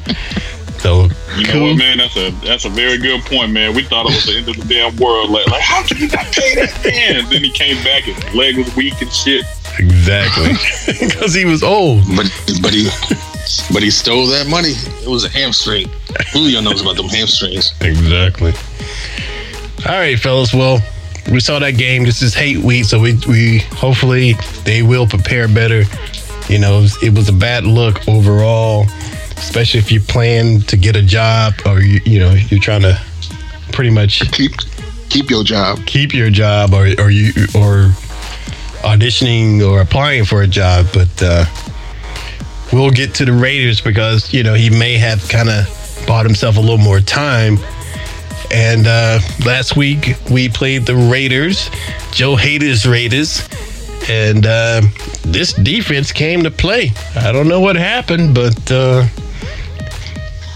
[0.82, 1.68] So You know cool.
[1.70, 2.00] what, man?
[2.00, 3.76] That's a that's a very good point, man.
[3.76, 5.30] We thought it was the end of the damn world.
[5.30, 7.30] Like, like how can you not pay that man?
[7.30, 9.46] then he came back and his leg was weak and shit.
[9.80, 10.54] Exactly,
[11.08, 12.04] because he was old.
[12.16, 12.28] But
[12.62, 12.90] but he
[13.74, 14.74] but he stole that money.
[15.04, 15.90] It was a hamstring.
[16.32, 17.74] Julio knows about them hamstrings.
[17.82, 18.54] Exactly.
[19.88, 20.54] All right, fellas.
[20.54, 20.80] Well,
[21.32, 22.04] we saw that game.
[22.04, 25.84] This is hate week, so we we hopefully they will prepare better.
[26.50, 28.86] You know, it was, it was a bad look overall,
[29.38, 33.00] especially if you plan to get a job or you you know you're trying to
[33.72, 34.52] pretty much keep
[35.10, 35.80] keep your job.
[35.86, 37.92] keep your job or or you or
[38.84, 41.46] auditioning or applying for a job, but uh,
[42.74, 46.58] we'll get to the Raiders because you know he may have kind of bought himself
[46.58, 47.58] a little more time.
[48.52, 51.70] And uh, last week we played the Raiders,
[52.12, 53.48] Joe Hader's Raiders,
[54.10, 54.82] and uh,
[55.24, 56.92] this defense came to play.
[57.16, 59.08] I don't know what happened, but uh,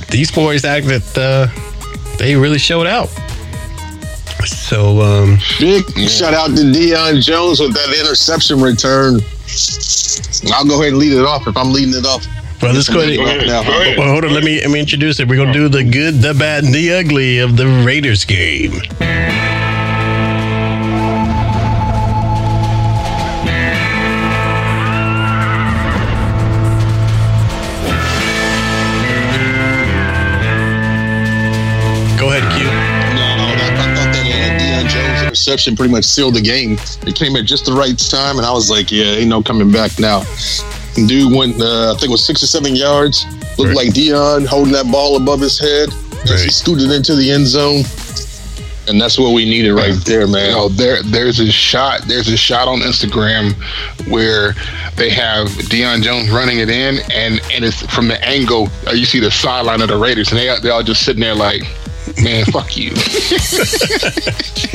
[0.09, 3.09] these boys act that uh, they really showed out.
[4.45, 9.19] So um, Big shout out to Deion Jones with that interception return.
[10.53, 12.25] I'll go ahead and lead it off if I'm leading it off.
[12.61, 13.17] Well, let's go ahead.
[13.17, 13.47] Go ahead.
[13.47, 13.97] Now, Go ahead.
[13.97, 14.33] Well, hold on.
[14.33, 15.27] Let me let me introduce it.
[15.27, 18.81] We're gonna do the good, the bad, and the ugly of the Raiders game.
[35.47, 36.73] Interception pretty much sealed the game.
[37.05, 39.71] It came at just the right time, and I was like, yeah, ain't no coming
[39.71, 40.23] back now.
[40.95, 43.25] Dude went, uh, I think it was six or seven yards.
[43.59, 43.85] Looked Right.
[43.85, 45.89] like Deion holding that ball above his head.
[46.23, 47.83] As he scooted into the end zone.
[48.87, 50.49] And that's what we needed right there, man.
[50.49, 52.01] You know, there there's a shot.
[52.07, 53.53] There's a shot on Instagram
[54.09, 54.53] where
[54.95, 59.05] they have Deion Jones running it in, and and it's from the angle uh, you
[59.05, 61.61] see the sideline of the Raiders, and they they all just sitting there like,
[62.23, 62.91] man, fuck you.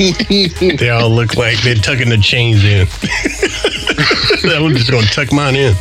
[0.01, 2.87] They all look like they're tucking the chains in.
[4.51, 5.73] I'm just gonna tuck mine in.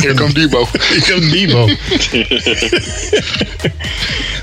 [0.00, 0.66] Here come Debo.
[0.90, 1.66] Here comes Debo.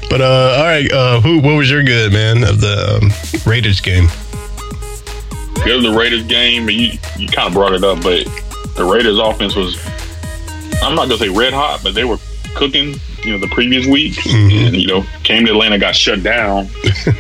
[0.10, 1.40] but uh, all right, uh, who?
[1.40, 3.12] What was your good man of the um,
[3.46, 4.08] Raiders game?
[5.66, 8.26] Go to the Raiders game, and you you kind of brought it up, but
[8.76, 9.78] the Raiders offense was
[10.82, 12.18] I'm not gonna say red hot, but they were
[12.56, 12.96] cooking.
[13.26, 16.68] You know, the previous week, and you know, came to Atlanta, got shut down.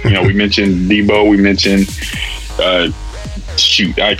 [0.03, 1.87] you know, we mentioned Debo, we mentioned
[2.59, 2.89] uh,
[3.57, 4.17] shoot, I.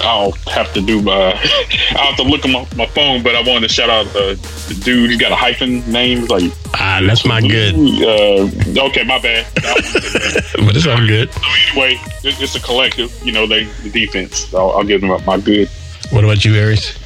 [0.00, 1.08] I'll have to do.
[1.08, 1.32] Uh,
[1.92, 4.38] I'll have to look at my, my phone, but I wanted to shout out the,
[4.68, 5.08] the dude.
[5.08, 6.24] He's got a hyphen name.
[6.24, 9.46] It's like Ah, that's my good, Uh, okay, my bad.
[9.54, 11.32] but it's all good.
[11.32, 13.10] So anyway, it's a collective.
[13.24, 14.48] You know, they the defense.
[14.48, 15.68] So I'll, I'll give them my good.
[16.10, 16.96] What about you, Aries?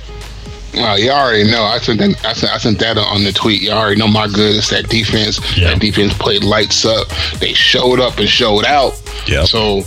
[0.75, 1.63] Well, you already know.
[1.65, 2.25] I sent that.
[2.25, 3.61] I sent, I sent that on the tweet.
[3.63, 4.57] You already know my good.
[4.57, 5.41] It's that defense.
[5.57, 5.71] Yeah.
[5.73, 7.09] That defense played lights up.
[7.41, 9.01] They showed up and showed out.
[9.27, 9.45] Yeah.
[9.45, 9.79] So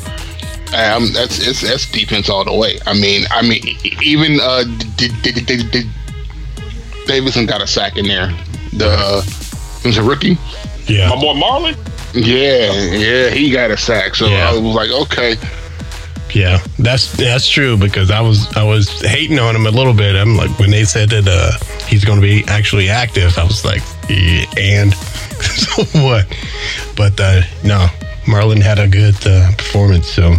[0.75, 2.79] um, that's it's that's defense all the way.
[2.85, 3.63] I mean, I mean,
[4.01, 4.63] even uh,
[4.97, 5.89] D- D- D- D- D-
[7.05, 8.27] Davidson got a sack in there.
[8.73, 9.23] The
[9.79, 10.37] it was a rookie.
[10.87, 11.09] Yeah.
[11.09, 11.77] My boy Marlon.
[12.13, 14.15] Yeah, yeah, he got a sack.
[14.15, 14.49] So Yeah.
[14.49, 15.35] I was like, okay,
[16.33, 20.15] Yeah, that's that's true because I was I was hating on him a little bit.
[20.15, 23.63] I'm like when they said that uh, he's going to be actually active, I was
[23.63, 24.93] like, "Yeah, and
[25.41, 26.25] so what?
[26.95, 27.87] But uh, no,
[28.25, 30.33] Marlon had a good uh, performance, so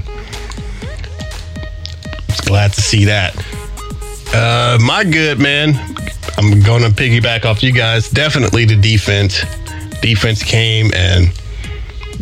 [2.29, 3.37] was glad to see that.
[4.35, 5.77] Uh, my good man,
[6.37, 8.11] I'm going to piggyback off you guys.
[8.11, 9.45] Definitely the defense.
[10.01, 11.33] Defense came and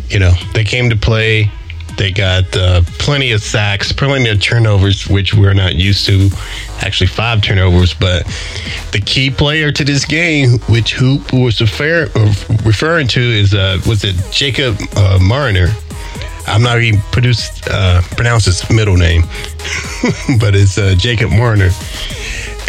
[0.09, 1.51] you know they came to play.
[1.97, 6.29] They got uh, plenty of sacks, plenty of turnovers, which we're not used to.
[6.79, 7.93] Actually, five turnovers.
[7.93, 8.25] But
[8.91, 12.09] the key player to this game, which Hoop was refer-
[12.65, 15.67] referring to, is uh, was it Jacob uh, Mariner?
[16.45, 19.21] I'm not even produced, uh, pronounce his middle name,
[20.39, 21.69] but it's uh, Jacob Mariner.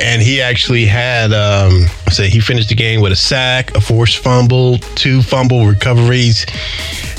[0.01, 4.19] And he actually had, um, say, he finished the game with a sack, a forced
[4.19, 6.47] fumble, two fumble recoveries,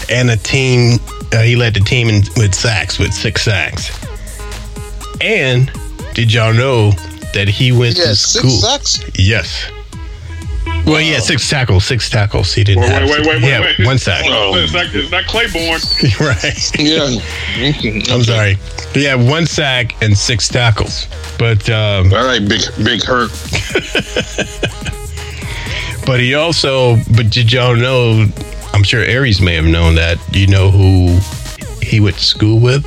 [0.10, 1.00] and a team.
[1.36, 3.90] Uh, he led the team in, with sacks, with six sacks.
[5.22, 5.70] And
[6.14, 6.92] did y'all know
[7.34, 8.52] that he went Yeah, to six school?
[8.52, 9.04] sacks.
[9.20, 9.70] Yes.
[10.86, 12.54] Well, yeah, six tackles, six tackles.
[12.54, 13.10] He didn't Wait, have.
[13.10, 13.80] wait, wait, wait, yeah, wait.
[13.86, 14.24] one sack.
[14.28, 15.82] Oh, it's not, it's not Claiborne.
[16.20, 16.80] right.
[16.80, 17.08] Yeah.
[18.14, 18.58] I'm sorry.
[18.94, 21.08] Yeah, one sack and six tackles.
[21.40, 23.32] But um, All right, big big hurt.
[26.06, 26.98] but he also.
[27.16, 28.28] But did y'all know?
[28.76, 30.20] I'm sure Aries may have known that.
[30.36, 31.18] You know who
[31.82, 32.86] he went to school with,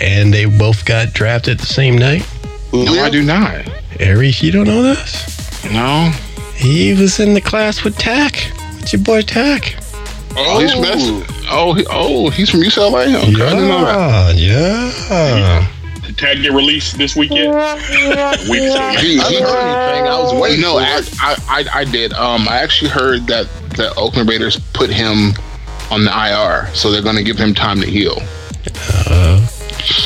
[0.00, 2.28] and they both got drafted the same night.
[2.72, 3.70] no, I do not.
[4.00, 5.64] Aries, you don't know this?
[5.72, 6.10] No.
[6.56, 8.34] He was in the class with Takk.
[8.80, 9.76] With your boy Takk.
[10.36, 11.22] Oh, he's messing.
[11.48, 13.14] Oh, he, oh, he's from UCLA.
[13.14, 14.36] Okay, I didn't know that.
[14.36, 15.68] Yeah, yeah.
[16.04, 17.54] Did Tag get released this weekend?
[18.50, 20.08] Week He, he, I heard anything.
[20.08, 21.00] I was waiting No, I.
[21.20, 22.12] I, I, I did.
[22.14, 25.32] Um, I actually heard that the Oakland Raiders put him
[25.90, 28.16] on the IR, so they're going to give him time to heal.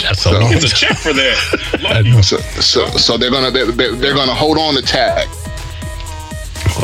[0.03, 2.21] That's a long It's a check for that.
[2.25, 5.29] So, so, so they're gonna they're, they're they're gonna hold on to tag.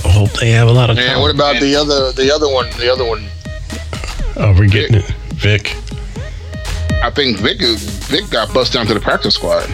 [0.05, 1.07] I hope they have a lot of time.
[1.09, 2.69] And what about the other the other one?
[2.79, 3.25] The other one.
[4.37, 5.05] Oh, we're getting it.
[5.35, 5.77] Vic.
[7.03, 9.67] I think Vic is- Vic got bust down to the practice squad.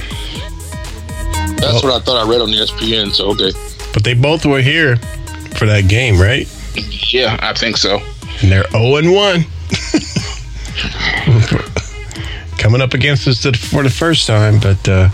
[1.59, 3.12] That's what I thought I read on the ESPN.
[3.12, 3.53] So okay.
[3.92, 4.97] But they both were here
[5.57, 6.47] for that game, right?
[7.12, 8.01] Yeah, I think so.
[8.43, 9.45] And they're 0 and 1.
[12.59, 15.09] Coming up against us for the first time, but uh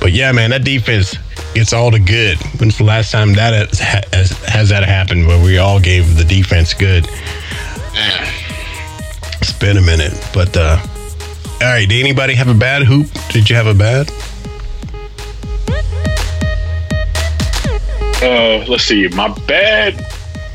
[0.00, 1.16] but yeah, man, that defense
[1.54, 2.38] gets all the good.
[2.60, 3.78] When's the last time that has,
[4.12, 7.06] has, has that happened where we all gave the defense good?
[7.94, 8.32] Man,
[9.40, 10.78] It's been a minute, but uh
[11.60, 13.06] all right, did anybody have a bad hoop?
[13.30, 14.10] Did you have a bad?
[18.22, 19.08] Uh, let's see.
[19.08, 20.04] My bad.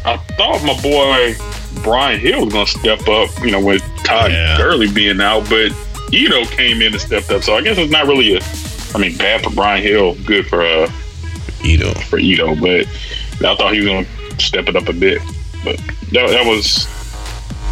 [0.06, 1.36] I thought my boy
[1.84, 3.30] Brian Hill was gonna step up.
[3.44, 4.58] You know, with Todd Yeah.
[4.58, 5.72] Gurley being out, but
[6.12, 7.44] Ito came in and stepped up.
[7.44, 8.40] So I guess it's not really a.
[8.94, 10.92] I mean, bad for Brian Hill, good for uh
[11.64, 11.94] Ito.
[12.02, 12.88] for Ito, but
[13.46, 15.22] I thought he was gonna step it up a bit.
[15.64, 15.78] But
[16.12, 16.88] that, that was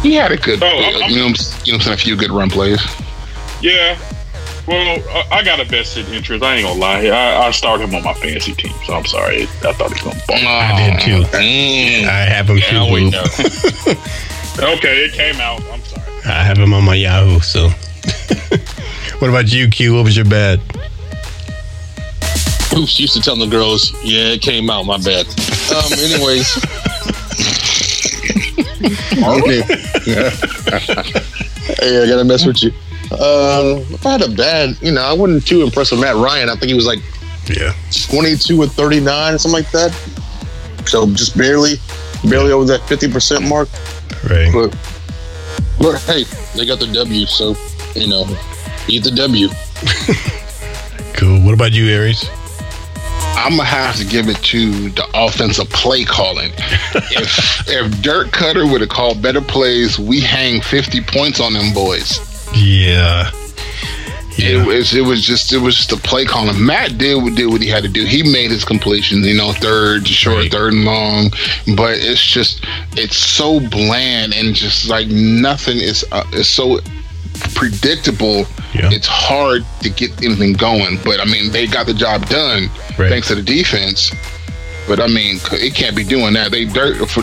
[0.02, 1.96] he had a good, Oh, I'm- I'm- you know, you know, what I'm saying, a
[1.98, 2.80] few good run plays.
[3.60, 3.98] yeah.
[4.70, 6.42] Well, I- I got a vested interest.
[6.44, 7.06] I ain't gonna lie.
[7.06, 9.42] I, I started him on my fantasy team, so I'm sorry.
[9.42, 10.44] I thought he was gonna bump.
[10.46, 11.22] I did too.
[11.36, 12.04] Mm.
[12.08, 12.72] I have him too.
[12.72, 13.24] Now we know.
[14.58, 15.62] Okay, it came out.
[15.72, 16.04] I'm sorry.
[16.26, 17.40] I have him on my Yahoo.
[17.40, 17.68] So,
[19.20, 19.94] what about you, Q?
[19.94, 20.60] What was your bad?
[22.76, 24.84] Oops, used to tell the girls, yeah, it came out.
[24.84, 25.26] My bad.
[25.74, 25.92] Um.
[25.98, 26.58] Anyways.
[29.20, 29.58] Okay.
[30.06, 30.30] Yeah.
[31.78, 32.72] hey, I gotta mess with you.
[33.12, 36.48] Um, if I had a bad, you know, I wasn't too impressed with Matt Ryan.
[36.48, 37.00] I think he was like
[37.48, 37.74] Yeah.
[38.08, 39.92] 22 or 39 something like that.
[40.86, 41.74] So just barely,
[42.28, 43.68] barely over that 50% mark.
[44.30, 44.52] Right.
[44.52, 44.76] But,
[45.80, 46.24] but hey,
[46.56, 47.56] they got the W, so
[47.94, 48.24] you know,
[48.88, 49.48] eat the W.
[51.14, 51.40] Cool.
[51.42, 52.24] What about you, Aries?
[53.36, 56.50] I'm gonna have to give it to the offensive play calling.
[56.94, 61.74] if if Dirk Koetter would have called better plays, we hang 50 points on them
[61.74, 62.18] boys.
[62.54, 63.30] Yeah.
[64.36, 64.64] It Yeah.
[64.64, 66.64] was it was just it was just the play calling.
[66.64, 68.04] Matt did did what he had to do.
[68.04, 70.50] He made his completions, you know, third, short, Right.
[70.52, 71.32] third and long.
[71.76, 72.64] But it's just
[72.96, 76.80] it's so bland and just like nothing is uh, is so
[77.54, 78.46] predictable.
[78.72, 78.90] Yeah.
[78.92, 80.98] It's hard to get anything going.
[81.04, 82.68] But I mean, they got the job done.
[82.96, 84.12] thanks to the defense.
[84.88, 86.50] But I mean, it can't be doing that.
[86.50, 87.22] They dirt for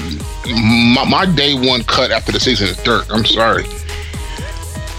[0.49, 3.05] my, my day one cut after the season is dirt.
[3.09, 3.65] I'm sorry.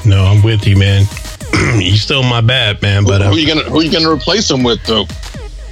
[0.05, 1.05] No, I'm with you, man.
[1.81, 3.05] you still my bad, man.
[3.05, 5.03] But who uh, are you gonna who are you gonna replace him with though?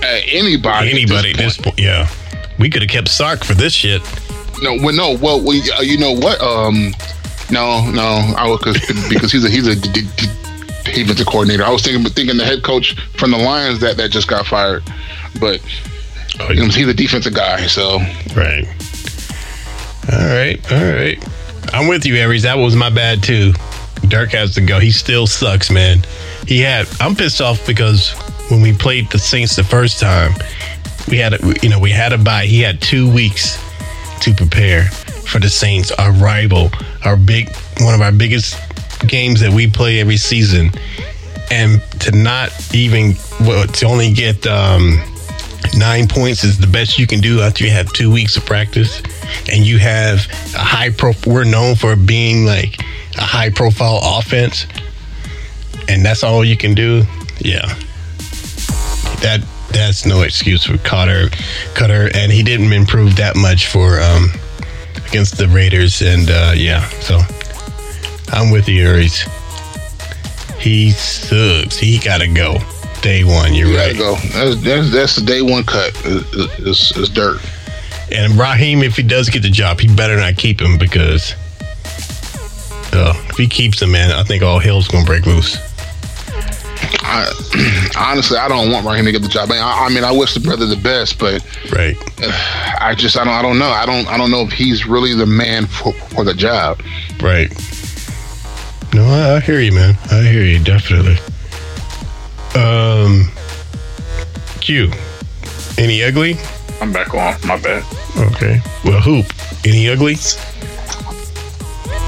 [0.03, 2.09] Uh, anybody, anybody at this point, yeah,
[2.59, 4.03] we could have kept Sark for this shit.
[4.63, 6.41] No, well, no, well, we, uh, you know what?
[6.41, 6.95] Um,
[7.51, 11.65] no, no, I was cause, because he's a he's a d- d- d- defensive coordinator.
[11.65, 14.83] I was thinking thinking the head coach from the Lions that that just got fired,
[15.41, 15.61] but
[16.39, 17.99] Oh, you know, he's a defensive guy, so
[18.35, 18.67] Right.
[20.13, 20.73] All right.
[20.73, 21.19] All right.
[21.73, 22.43] I'm with you, Aries.
[22.43, 23.53] That was my bad too.
[24.09, 24.79] Dirk has to go.
[24.79, 25.99] He still sucks, man.
[26.47, 26.87] He had.
[27.01, 28.13] I'm pissed off because
[28.51, 30.33] when we played the Saints the first time,
[31.09, 32.47] we had, a, you know, we had a bye.
[32.47, 33.59] He had two weeks
[34.21, 36.71] to prepare for the Saints, our rival,
[37.05, 37.49] our big,
[37.81, 38.57] one of our biggest
[39.07, 40.71] games that we play every season,
[41.51, 44.47] and to not even, well, to only get.
[44.47, 45.01] um
[45.77, 49.03] nine points is the best you can do after you have two weeks of practice
[49.53, 52.81] and you have a high pro we're known for being like
[53.19, 54.67] a high profile offense
[55.89, 57.03] and that's all you can do
[57.41, 57.67] yeah
[59.21, 61.29] that that's no excuse for Koetter
[61.75, 64.31] Koetter and he didn't improve that much for um
[65.07, 67.21] against the Raiders and uh yeah so
[68.33, 69.27] I'm with you Aries
[70.59, 72.59] he sucks he gotta go
[73.03, 74.15] day one you're you right go.
[74.33, 75.93] That's, that's that's the day one cut.
[76.05, 77.41] It's, it's dirt.
[78.11, 81.35] And Raheem, if he does get the job, he better not keep him because
[82.93, 85.57] uh, if he keeps him, man, I think all hell's gonna break loose.
[87.09, 89.51] I, honestly, I don't want Raheem to get the job.
[89.51, 91.97] I, I mean, I wish the brother the best, but Right.
[92.81, 93.69] I just I don't I don't know.
[93.71, 96.81] I don't I don't know if he's really the man for, for the job.
[97.21, 97.51] Right.
[98.95, 99.95] No, I, I hear you, man.
[100.11, 101.17] I hear you definitely.
[102.55, 103.31] Um,
[104.61, 104.91] Q.
[105.79, 106.37] Any ugly?
[106.81, 107.35] I'm back on.
[107.47, 107.85] My bad.
[108.33, 108.61] Okay.
[108.85, 109.27] Well, hoop.
[109.65, 110.17] Any ugly?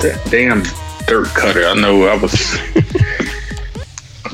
[0.03, 0.63] That damn
[1.07, 1.71] Dirk Koetter.
[1.71, 2.33] I know I was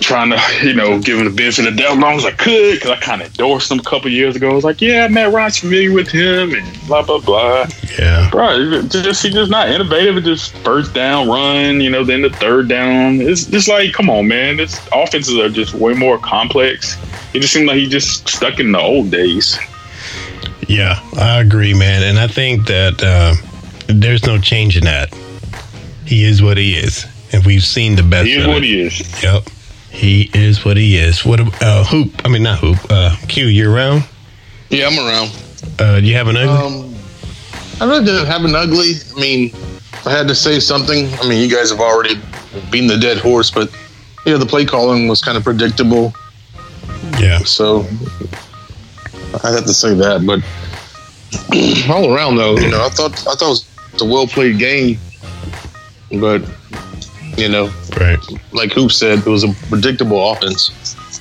[0.01, 2.33] trying to, you know, give him the benefit of the doubt as long as I
[2.33, 4.51] could because I kind of endorsed him a couple years ago.
[4.51, 7.67] I was like, yeah, Matt Ryan's familiar with him and blah, blah, blah.
[7.99, 8.29] Yeah.
[8.31, 10.19] Bro, just he's just not innovative.
[10.19, 13.21] It just first down run, you know, then the third down.
[13.23, 14.59] It's just like, come on, man.
[14.59, 16.99] This offenses are just way more complex.
[17.33, 19.59] It just seemed like he just stuck in the old days.
[20.69, 22.03] Yeah, I agree, man.
[22.03, 23.35] And I think that uh,
[23.87, 25.13] there's no change in that.
[26.07, 27.07] He is what he is.
[27.33, 28.63] And we've seen the best He is what it.
[28.65, 29.23] he is.
[29.23, 29.43] Yep.
[29.91, 31.25] He is what he is.
[31.25, 32.13] What uh hoop?
[32.25, 32.79] I mean not hoop.
[32.91, 34.05] Uh Q, you're around?
[34.71, 35.31] Yeah, I'm around.
[35.79, 36.49] Uh do you have an ugly?
[36.85, 36.95] Um,
[37.81, 38.93] I really didn't have an ugly.
[39.17, 39.53] I mean,
[40.07, 42.21] I had to say something, I mean, you guys have already
[42.71, 43.69] beaten the dead horse, but
[44.27, 46.13] yeah, the play calling was kind of predictable.
[47.19, 47.39] yeah.
[47.39, 47.81] So
[49.43, 50.25] I have to say that.
[50.25, 50.41] But
[51.91, 53.67] all around, though, you know, I thought I thought it was
[54.01, 54.99] a well played game,
[56.11, 56.43] but
[57.37, 58.19] you know, Right.
[58.53, 60.71] like Hoop said, it was a predictable offense.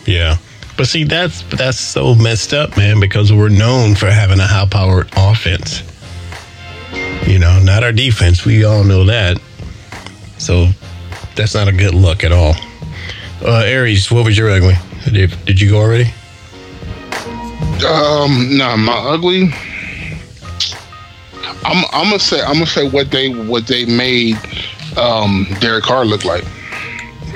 [0.05, 0.37] Yeah.
[0.77, 4.65] But see that's that's so messed up, man, because we're known for having a high
[4.67, 5.83] powered offense.
[7.27, 8.43] You know, not our defense.
[8.45, 9.39] We all know that.
[10.37, 10.67] So
[11.35, 12.55] that's not a good look at all.
[13.43, 14.75] Uh Aries, what was your ugly?
[15.11, 16.11] Did, did you go already?
[17.85, 19.51] Um, no, my ugly.
[21.65, 24.37] I'm I'm gonna say I'm gonna say what they what they made
[24.97, 26.43] um Derek Carr look like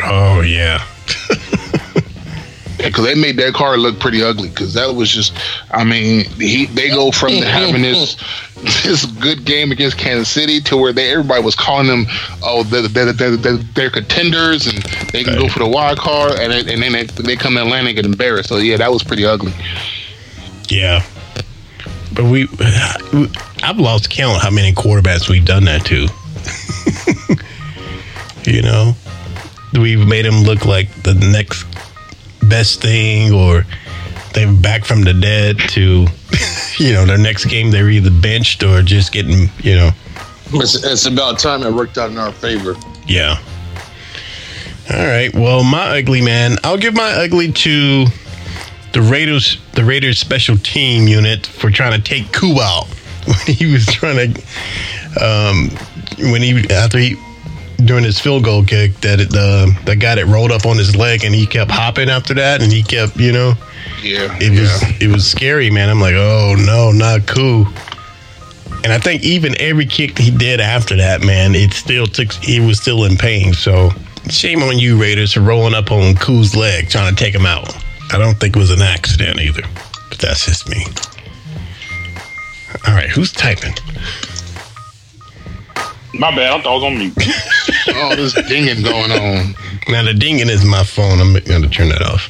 [0.03, 0.85] Oh yeah.
[2.77, 5.33] because they made Derek Carr look pretty ugly because that was just
[5.71, 8.15] I mean he they go from having this
[8.83, 12.05] this good game against Kansas City to where they everybody was calling them
[12.43, 14.77] oh they're, they're, they're, they're, they're contenders and
[15.11, 17.61] they can go for the wild card and then- and then they, they come to
[17.61, 19.53] Atlanta and get embarrassed so yeah that was pretty ugly.
[20.69, 21.03] Yeah.
[22.13, 22.47] But we,
[23.63, 26.07] I've lost count how many quarterbacks we've done that to.
[28.47, 28.93] You know,
[29.73, 31.65] we've made them look like the next
[32.47, 33.65] best thing, or
[34.33, 36.05] they're back from the dead to,
[36.77, 39.91] you know, their next game they're either benched or just getting, you know,
[40.53, 42.75] It's, it's about time it worked out in our favor.
[43.07, 43.37] yeah.
[44.89, 45.33] All right.
[45.33, 48.05] Well, my ugly man, I'll give my ugly to
[48.93, 52.85] the Raiders, the Raiders special team unit for trying to take Koo out
[53.25, 54.41] when he was trying to,
[55.21, 55.69] um,
[56.31, 57.17] when he after he
[57.85, 60.95] during his field goal kick that it, the the guy that rolled up on his
[60.95, 63.53] leg and he kept hopping after that and he kept you know?
[64.01, 65.89] Yeah, it was it was scary man.
[65.89, 67.67] I'm like oh no not cool.
[68.83, 72.59] And I think even every kick he did after that man it still took he
[72.59, 73.53] was still in pain.
[73.53, 73.91] So
[74.29, 77.75] shame on you Raiders for rolling up on Koo's leg trying to take him out.
[78.11, 79.63] I don't think it was an accident either
[80.17, 80.85] but that's just me.
[82.87, 83.73] All right, who's typing?
[86.13, 86.51] My bad.
[86.51, 87.13] I thought I was on mute.
[87.89, 89.55] Oh, this dinging going on.
[89.87, 91.21] Now the dinging is my phone.
[91.21, 92.29] I'm going to turn that off.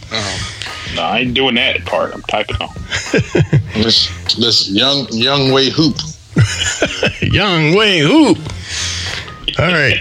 [0.96, 2.14] no, I ain't doing that part.
[2.14, 2.70] I'm typing on.
[3.74, 5.96] This this young young way hoop.
[7.22, 8.38] Young Way Hoop.
[9.60, 9.98] All right.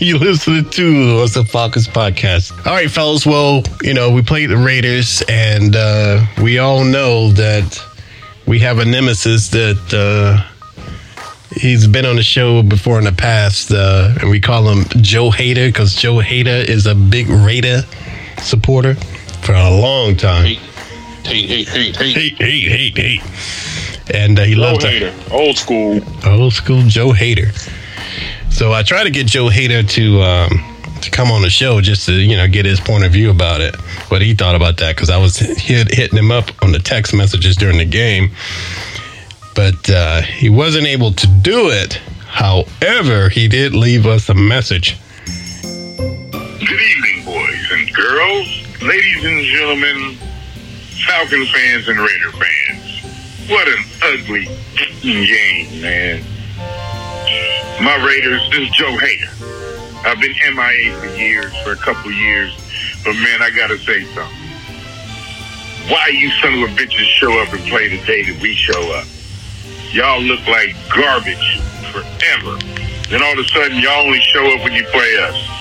[0.00, 2.52] you listening to What's the Falcons podcast.
[2.66, 3.26] All right, fellas.
[3.26, 7.82] Well, you know, we played the Raiders, and uh, we all know that
[8.46, 10.47] we have a nemesis that uh,
[11.50, 15.30] he's been on the show before in the past, uh, and we call him Joe
[15.30, 17.82] Hader because Joe Hader is a big Raider
[18.38, 18.94] supporter
[19.42, 20.44] for a long time.
[20.44, 20.58] Hate,
[21.24, 22.34] hate, hate, hate, hate.
[22.38, 24.14] Hate, hate, hate.
[24.14, 25.12] And uh, he Low loves hater.
[25.30, 26.00] Old school.
[26.24, 27.52] old school Joe Hader.
[28.50, 32.06] So I tried to get Joe Hader to um, to come on the show just
[32.06, 33.76] to you know get his point of view about it,
[34.10, 37.14] what he thought about that because I was hit, hitting him up on the text
[37.14, 38.30] messages during the game,
[39.58, 41.94] but uh, he wasn't able to do it.
[42.28, 44.96] However, he did leave us a message.
[45.24, 48.46] Good evening, boys and girls,
[48.80, 50.14] ladies and gentlemen,
[51.04, 53.50] Falcon fans and Raider fans.
[53.50, 54.46] What an ugly
[55.02, 56.22] game, man.
[57.82, 60.06] My Raiders, this is Joe Hader.
[60.06, 62.54] I've been MIA for years, for a couple years,
[63.02, 64.38] but man, I gotta say something.
[65.90, 68.92] Why you son of a bitches show up and play the day that we show
[68.94, 69.04] up?
[69.92, 72.58] Y'all look like garbage forever.
[73.08, 75.58] Then all of a sudden, y'all only show up when you play us.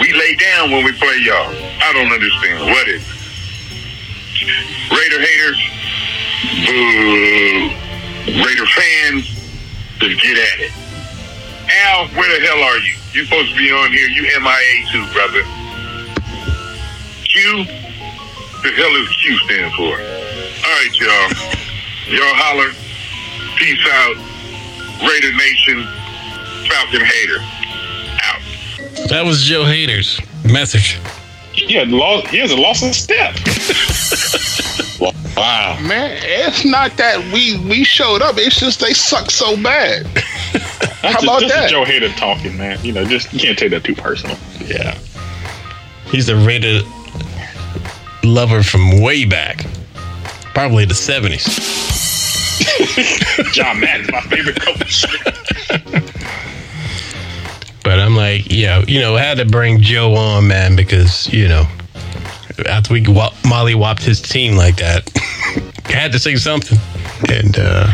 [0.00, 1.52] We lay down when we play y'all.
[1.84, 2.64] I don't understand.
[2.64, 3.04] What is?
[4.90, 5.60] Raider haters?
[6.64, 7.70] Boo.
[8.42, 9.28] Raider fans?
[9.98, 10.72] Just get at it.
[11.88, 12.94] Al, where the hell are you?
[13.12, 14.08] You supposed to be on here.
[14.08, 15.42] You MIA too, brother.
[17.24, 17.64] Q?
[18.62, 19.92] The hell is Q stand for?
[19.92, 21.30] All right, y'all.
[22.08, 22.72] Y'all holler.
[23.56, 24.16] Peace out.
[25.02, 25.84] Raider Nation.
[26.68, 27.38] Falcon hater.
[28.24, 29.08] Out.
[29.08, 30.98] That was Joe Hader's message.
[31.52, 32.28] He had lost.
[32.28, 33.34] He hasn't lost a step.
[35.36, 35.78] Wow.
[35.82, 38.36] Man, it's not that we we showed up.
[38.38, 40.06] It's just they suck so bad.
[41.02, 41.64] How Just- about this that?
[41.66, 42.82] is Joe Hader talking, man.
[42.82, 44.38] You know, just you can't take that too personal.
[44.64, 44.96] Yeah.
[46.06, 46.80] He's a Raider
[48.24, 49.66] lover from way back,
[50.54, 51.85] probably the 70s.
[53.52, 55.04] John Madden's my favorite coach.
[57.82, 61.46] But I'm like, yeah, you know, I had to bring Joe on, man, because, you
[61.46, 61.66] know,
[62.68, 65.08] after we wa- Molly whopped his team like that,
[65.84, 66.78] had to say something.
[67.28, 67.92] And, uh,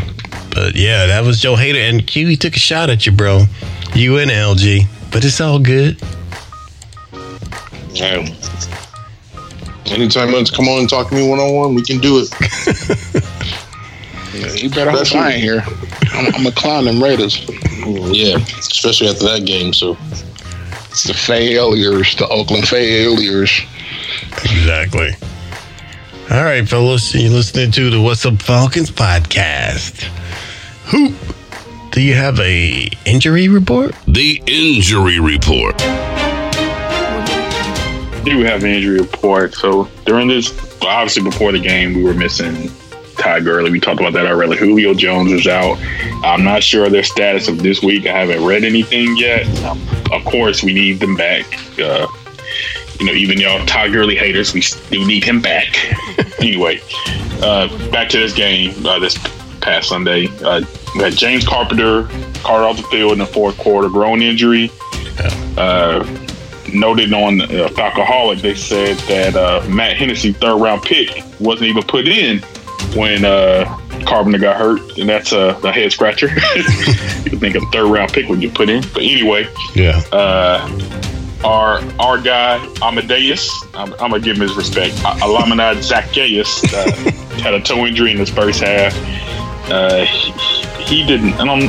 [0.51, 1.89] but yeah, that was Joe Hader.
[1.89, 3.43] And Q, he took a shot at you, bro.
[3.93, 4.87] You and LG.
[5.11, 6.01] But it's all good.
[7.93, 8.35] Hey.
[9.85, 11.99] Anytime you want to come on and talk to me one on one, we can
[11.99, 12.99] do it.
[14.33, 15.63] You better hope I ain't here.
[16.13, 17.45] I'm, I'm a clown them Raiders.
[17.45, 19.73] Mm, yeah, especially after that game.
[19.73, 19.95] So
[20.89, 23.61] it's The failures, the Oakland failures.
[24.43, 25.11] Exactly.
[26.31, 30.01] All right, fellas, you're listening to the What's Up Falcons podcast.
[30.85, 31.13] Who
[31.91, 33.93] do you have a injury report?
[34.07, 35.77] The injury report.
[38.23, 39.53] do we have an injury report.
[39.53, 42.71] So during this, obviously before the game, we were missing
[43.23, 43.71] Ty Gurley.
[43.71, 44.57] We talked about that already.
[44.57, 45.77] Julio Jones is out.
[46.25, 48.05] I'm not sure their status of this week.
[48.05, 49.47] I haven't read anything yet.
[49.63, 51.45] Um, of course, we need them back.
[51.79, 52.05] Uh,
[52.99, 55.73] you know, even y'all Ty Gurley haters, we still need him back.
[56.39, 56.81] anyway,
[57.41, 59.17] uh, back to this game uh, this
[59.61, 60.27] past Sunday.
[60.43, 60.61] Uh,
[60.93, 62.09] we had James Carpenter
[62.43, 64.69] carted off the field in the fourth quarter, groin injury.
[65.55, 66.05] Uh,
[66.73, 71.83] noted on uh, Falcoholic, they said that uh, Matt Hennessy third round pick wasn't even
[71.83, 72.43] put in
[72.95, 73.65] when uh,
[74.05, 76.27] Carpenter got hurt, and that's a, a head scratcher.
[76.55, 80.01] you think a third round pick would you put in, but anyway, Yeah.
[80.11, 80.67] uh,
[81.43, 84.93] our our guy Amadeus, I'm, I'm gonna give him his respect.
[84.95, 88.95] Olamide Zaccheaus uh, had a toe injury in his first half.
[89.69, 90.31] Uh, he,
[90.83, 91.33] he didn't.
[91.33, 91.63] I don't.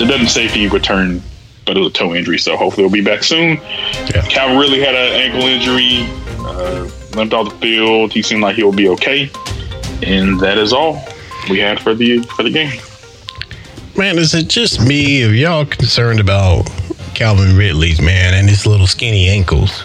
[0.00, 1.22] It doesn't say if he returned,
[1.66, 3.56] but it was a toe injury, so hopefully he'll be back soon.
[3.58, 4.22] Yeah.
[4.28, 6.06] Calvin Ridley had an ankle injury.
[6.42, 8.12] Uh, limped off the field.
[8.12, 9.30] He seemed like he'll be okay,
[10.02, 11.02] and that is all
[11.48, 12.80] we had for the for the game.
[13.96, 15.24] Man, is it just me?
[15.24, 16.70] Are y'all concerned about
[17.14, 19.84] Calvin Ridley's man and his little skinny ankles?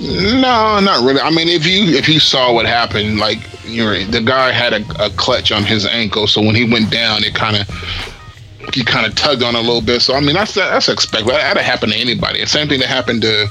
[0.00, 1.20] No, not really.
[1.20, 4.72] I mean, if you if you saw what happened, like you know, the guy had
[4.72, 7.68] a, a clutch on his ankle, so when he went down, it kind of
[8.74, 10.00] he kind of tugged on a little bit.
[10.00, 11.28] So I mean, that's that's expected.
[11.28, 12.40] That would happen to anybody.
[12.40, 13.48] The same thing that happened to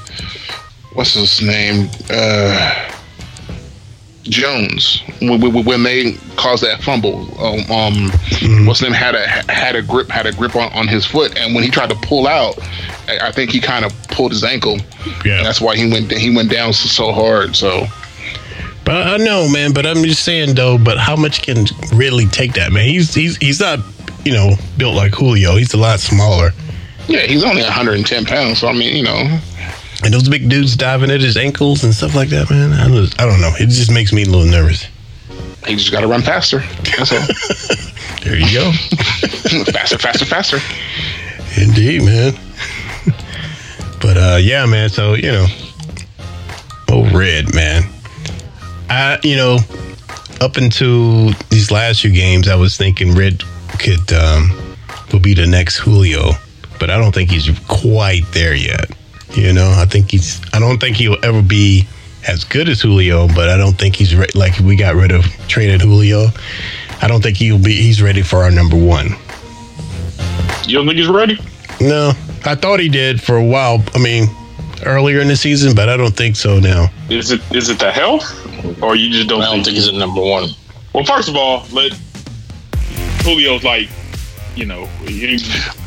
[0.94, 2.89] what's his name, uh,
[4.24, 7.22] Jones when, they caused that fumble.
[7.42, 11.06] Um, um what's name had a had a grip had a grip on, on his
[11.06, 12.58] foot, and when he tried to pull out,
[13.08, 14.78] I think he kind of pulled his ankle.
[15.24, 15.38] Yeah.
[15.38, 17.56] And that's why he went he went down so, so hard.
[17.56, 17.86] So
[18.84, 19.72] But I know, man.
[19.72, 20.78] But I'm just saying, though.
[20.78, 22.86] But how much can Ridley take that, man?
[22.86, 23.78] He's he's he's not,
[24.24, 25.56] you know, built like Julio.
[25.56, 26.52] He's a lot smaller,
[27.10, 28.60] yeah, he's only 110 pounds.
[28.60, 29.40] So I mean, you know,
[30.02, 32.72] and those big dudes diving at his ankles and stuff like that, man.
[32.72, 33.52] I don't, I don't know.
[33.58, 34.86] It just makes me a little nervous.
[35.66, 36.60] he just got to run faster.
[36.96, 37.86] That's all.
[38.22, 38.70] There you go.
[39.72, 40.58] faster, faster, faster.
[41.56, 42.34] Indeed, man.
[44.00, 44.90] but uh yeah, man.
[44.90, 45.46] So you know,
[46.90, 47.84] oh red, man.
[48.90, 49.58] I you know,
[50.42, 53.42] up until these last few games, I was thinking Red
[53.78, 54.50] could um
[55.12, 56.32] will be the next Julio,
[56.78, 58.90] but I don't think he's quite there yet.
[59.34, 60.40] You know, I think he's.
[60.52, 61.86] I don't think he'll ever be
[62.26, 65.24] as good as Julio, but I don't think he's re- like we got rid of
[65.48, 66.26] traded Julio.
[67.02, 67.72] I don't think he'll be.
[67.74, 69.10] He's ready for our number one.
[70.66, 71.38] You don't think he's ready?
[71.80, 72.12] No,
[72.44, 73.82] I thought he did for a while.
[73.94, 74.28] I mean,
[74.84, 76.88] earlier in the season, but I don't think so now.
[77.08, 79.42] Is it is it the health, or you just don't?
[79.42, 80.50] I don't think he's at number one.
[80.92, 81.92] Well, first of all, let
[83.22, 83.88] Julio's like,
[84.56, 84.88] you know,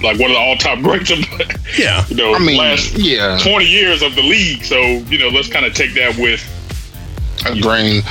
[0.01, 1.19] like one of the all-time greats of
[1.77, 3.37] Yeah, you know I mean, last yeah.
[3.39, 4.63] twenty years of the league.
[4.63, 6.41] So you know, let's kind of take that with.
[7.45, 8.01] a grain.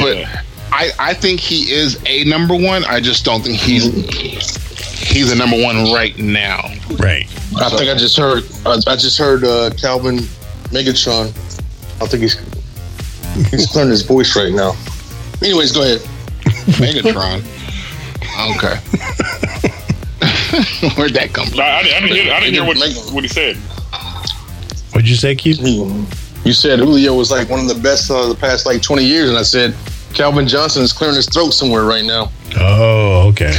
[0.00, 0.42] But Yeah.
[0.74, 2.82] I, I think he is a number one.
[2.84, 3.84] I just don't think he's
[4.98, 6.72] he's a number one right now.
[6.98, 7.26] right.
[7.60, 8.44] I think I just heard.
[8.64, 10.18] I, I just heard uh, Calvin
[10.70, 11.26] Megatron.
[12.00, 12.36] I think he's
[13.50, 14.72] he's clearing his voice right now.
[15.42, 16.00] Anyways, go ahead.
[16.80, 17.42] Megatron.
[18.56, 19.61] okay.
[20.96, 21.60] Where'd that come from?
[21.60, 23.56] I, I, didn't- I didn't hear, I didn't hear what, Make- what he said.
[24.92, 25.58] What'd you say, Keith?
[26.44, 29.28] You said Julio was like one of the best of the past like 20 years,
[29.30, 29.74] and I said
[30.12, 32.30] Calvin Johnson is clearing his throat somewhere right now.
[32.58, 33.56] Oh, okay.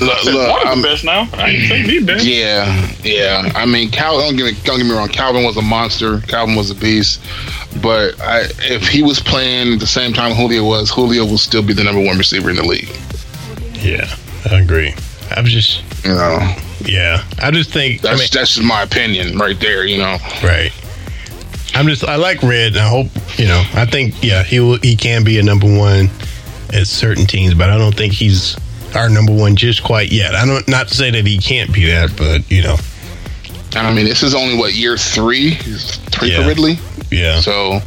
[0.00, 1.28] Look, look, one of I'm- the best now.
[1.34, 2.24] I ain't saying me best.
[2.26, 3.52] Yeah, yeah.
[3.54, 4.18] I mean, Cal.
[4.18, 4.58] Don't get me.
[4.64, 5.08] Don't get me wrong.
[5.08, 6.18] Calvin was a monster.
[6.22, 7.20] Calvin was a beast.
[7.80, 11.72] But I, if he was playing the same time Julio was, Julio will still be
[11.74, 12.90] the number one receiver in the league.
[13.84, 14.12] Yeah,
[14.50, 14.94] I agree.
[15.36, 16.38] I'm just, You know,
[16.84, 17.24] yeah.
[17.40, 18.00] I just think.
[18.02, 19.84] that's I mean, that's just my opinion right there.
[19.84, 20.72] You know, right.
[21.74, 22.04] I'm just.
[22.04, 22.72] I like Red.
[22.72, 23.08] And I hope
[23.38, 23.62] you know.
[23.74, 24.78] I think yeah, he will.
[24.82, 26.08] He can be a number one
[26.72, 28.56] at certain teams, but I don't think he's
[28.94, 30.34] our number one just quite yet.
[30.34, 30.66] I don't.
[30.68, 32.76] Not to say that he can't be that, but you know.
[33.76, 36.42] I mean, this is only what year three, three Yeah.
[36.42, 36.78] for Ridley.
[37.10, 37.40] Yeah.
[37.40, 37.80] So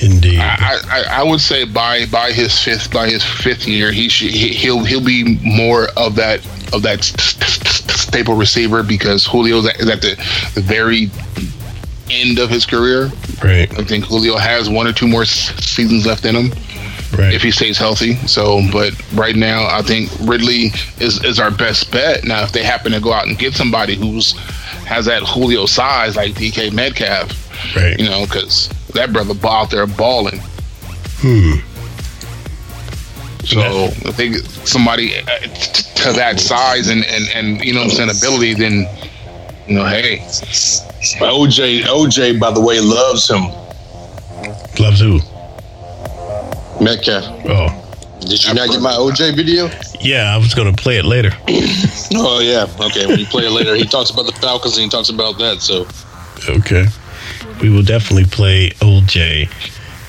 [0.00, 0.38] Indeed.
[0.40, 4.30] I, I, I would say by by his fifth by his fifth year, he should
[4.30, 6.40] he, he'll he'll be more of that
[6.74, 10.14] of that staple receiver because Julio's at, is at the,
[10.54, 11.10] the very
[12.10, 13.10] end of his career.
[13.42, 13.70] right.
[13.78, 16.52] I think Julio has one or two more seasons left in him
[17.16, 17.32] Right.
[17.32, 18.14] if he stays healthy.
[18.26, 22.24] So, but right now, I think Ridley is is our best bet.
[22.24, 24.32] Now, if they happen to go out and get somebody who's
[24.84, 27.30] has that Julio size like DK Metcalf,
[27.76, 27.96] right.
[28.00, 30.40] you know, because that brother ball out there balling.
[31.20, 31.58] Hmm.
[33.46, 34.36] So I think
[34.66, 38.88] somebody uh, to that size and, and, and you know what I'm saying ability, then
[39.66, 43.42] you know, hey, OJ, OJ, by the way, loves him.
[44.78, 45.20] Loves who?
[46.82, 47.24] Metcalf.
[47.48, 47.80] Oh.
[48.20, 49.70] Did you not get my OJ video?
[50.00, 51.30] Yeah, I was gonna play it later.
[52.16, 52.66] Oh yeah.
[52.78, 53.06] Okay.
[53.06, 55.60] When you play it later, he talks about the Falcons and he talks about that.
[55.60, 55.84] So
[56.48, 56.86] Okay.
[57.60, 59.50] We will definitely play OJ,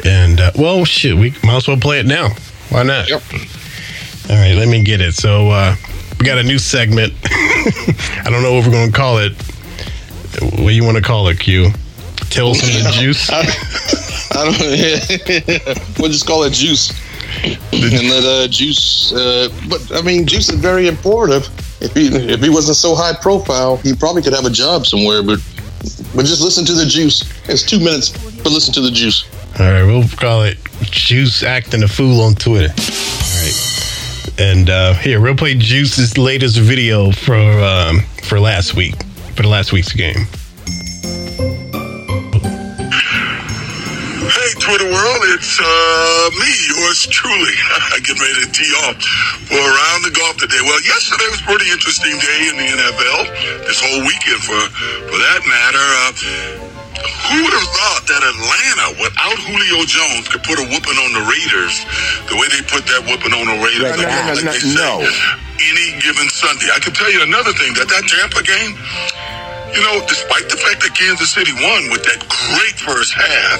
[0.05, 2.29] And uh, well, shit, we might as well play it now.
[2.69, 3.09] Why not?
[3.09, 3.21] Yep.
[4.29, 5.13] All right, let me get it.
[5.13, 5.75] So uh,
[6.19, 7.13] we got a new segment.
[7.25, 9.33] I don't know what we're going to call it.
[10.41, 11.69] What do you want to call it, Q?
[12.29, 13.29] Tales from the juice.
[13.29, 14.59] I don't.
[14.59, 15.73] Know.
[15.99, 16.91] We'll just call it juice,
[17.43, 19.13] and let uh, juice.
[19.13, 21.49] Uh, but I mean, juice is very important.
[21.79, 25.23] If he if he wasn't so high profile, he probably could have a job somewhere.
[25.23, 25.39] But
[26.15, 27.23] but just listen to the juice.
[27.47, 28.09] It's two minutes,
[28.43, 29.25] but listen to the juice.
[29.59, 30.57] All right, we'll call it
[30.91, 32.73] Juice acting a fool on Twitter.
[32.73, 38.95] All right, and uh, here we'll play Juice's latest video for um, for last week
[39.35, 40.27] for the last week's game.
[44.25, 47.55] Hey, Twitter world, it's uh, me, yours truly.
[47.93, 48.97] I get ready to tee off
[49.45, 50.59] for around the golf today.
[50.63, 53.67] Well, yesterday was a pretty interesting day in the NFL.
[53.67, 54.59] This whole weekend, for
[55.11, 55.85] for that matter.
[56.63, 56.64] Uh,
[57.03, 61.23] who would have thought that Atlanta, without Julio Jones, could put a whooping on the
[61.27, 61.83] Raiders
[62.29, 63.95] the way they put that whooping on the Raiders?
[63.97, 65.35] No, no, no, no, they no, say, no.
[65.55, 66.67] Any given Sunday.
[66.71, 68.75] I can tell you another thing that that Tampa game,
[69.71, 73.59] you know, despite the fact that Kansas City won with that great first half,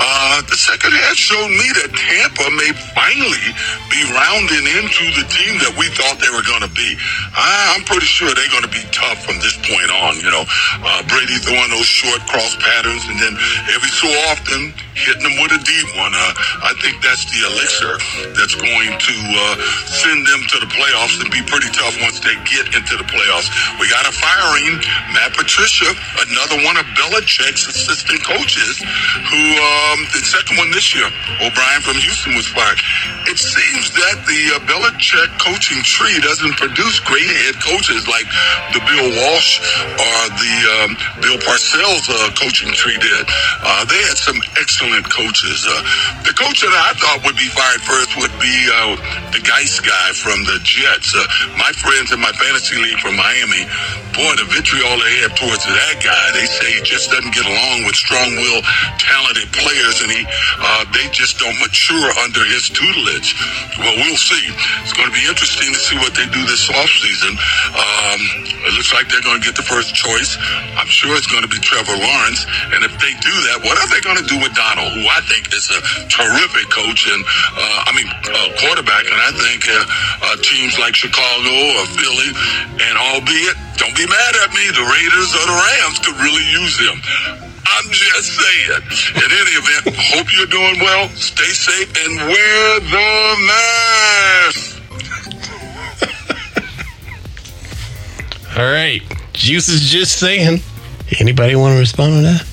[0.00, 3.46] Uh, the second half showed me that Tampa may finally
[3.92, 6.96] be rounding into the team that we thought they were going to be.
[7.36, 10.16] I, I'm pretty sure they're going to be tough from this point on.
[10.24, 10.44] You know,
[10.80, 13.36] uh, Brady throwing those short cross patterns and then
[13.76, 16.12] every so often hitting them with a deep one.
[16.12, 16.32] Uh,
[16.64, 17.96] I think that's the elixir
[18.36, 19.54] that's going to uh,
[19.88, 23.48] send them to the playoffs and be pretty tough once they get into the playoffs.
[23.80, 24.80] We got a firing,
[25.12, 25.88] Matt Patricia,
[26.28, 28.80] another one of Belichick's assistant coaches,
[29.28, 29.42] who
[29.90, 31.06] um, the second one this year,
[31.42, 32.78] O'Brien from Houston was fired.
[33.26, 38.26] It seems that the uh, Belichick coaching tree doesn't produce great head coaches like
[38.74, 39.58] the Bill Walsh
[39.98, 40.90] or the um,
[41.22, 43.24] Bill Parcells uh, coaching tree did.
[43.62, 45.66] Uh, they had some excellent coaches.
[45.66, 45.82] Uh,
[46.22, 48.94] the coach that I thought would be fired first would be uh,
[49.34, 51.14] the Geist guy from the Jets.
[51.14, 51.26] Uh,
[51.58, 53.66] my friends in my fantasy league from Miami,
[54.14, 56.24] boy, the vitriol they have towards that guy.
[56.34, 58.64] They say he just doesn't get along with strong-willed,
[58.98, 60.22] talented players, and he
[60.58, 63.38] uh, they just don't mature under his tutelage.
[63.78, 64.42] Well, we'll see.
[64.82, 67.38] It's going to be interesting to see what they do this offseason.
[67.70, 68.20] Um,
[68.66, 70.34] it looks like they're going to get the first choice.
[70.74, 72.44] I'm sure it's going to be Trevor Lawrence,
[72.74, 75.22] and if they do that, what are they going to do with Darnold, who I
[75.30, 77.22] think is a terrific coach and
[77.54, 82.30] uh, I mean uh, quarterback, and I think uh, uh, teams like Chicago or Philly,
[82.82, 86.76] and albeit, don't be mad at me, the Raiders or the Rams could really use
[86.76, 87.49] him.
[87.82, 88.82] I'm just saying.
[89.16, 91.08] In any event, hope you're doing well.
[91.10, 94.76] Stay safe and wear the mask.
[98.58, 99.00] All right.
[99.32, 100.60] Juice is just saying.
[101.20, 102.46] Anybody want to respond to that?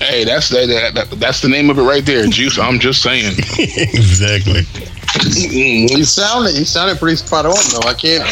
[0.00, 2.26] Hey, that's that, that, that- That's the name of it right there.
[2.26, 2.58] Juice.
[2.58, 3.32] I'm just saying.
[3.58, 4.62] exactly.
[4.62, 7.88] Mm, mm, he sounded he sounded pretty spot on though.
[7.88, 8.22] I can't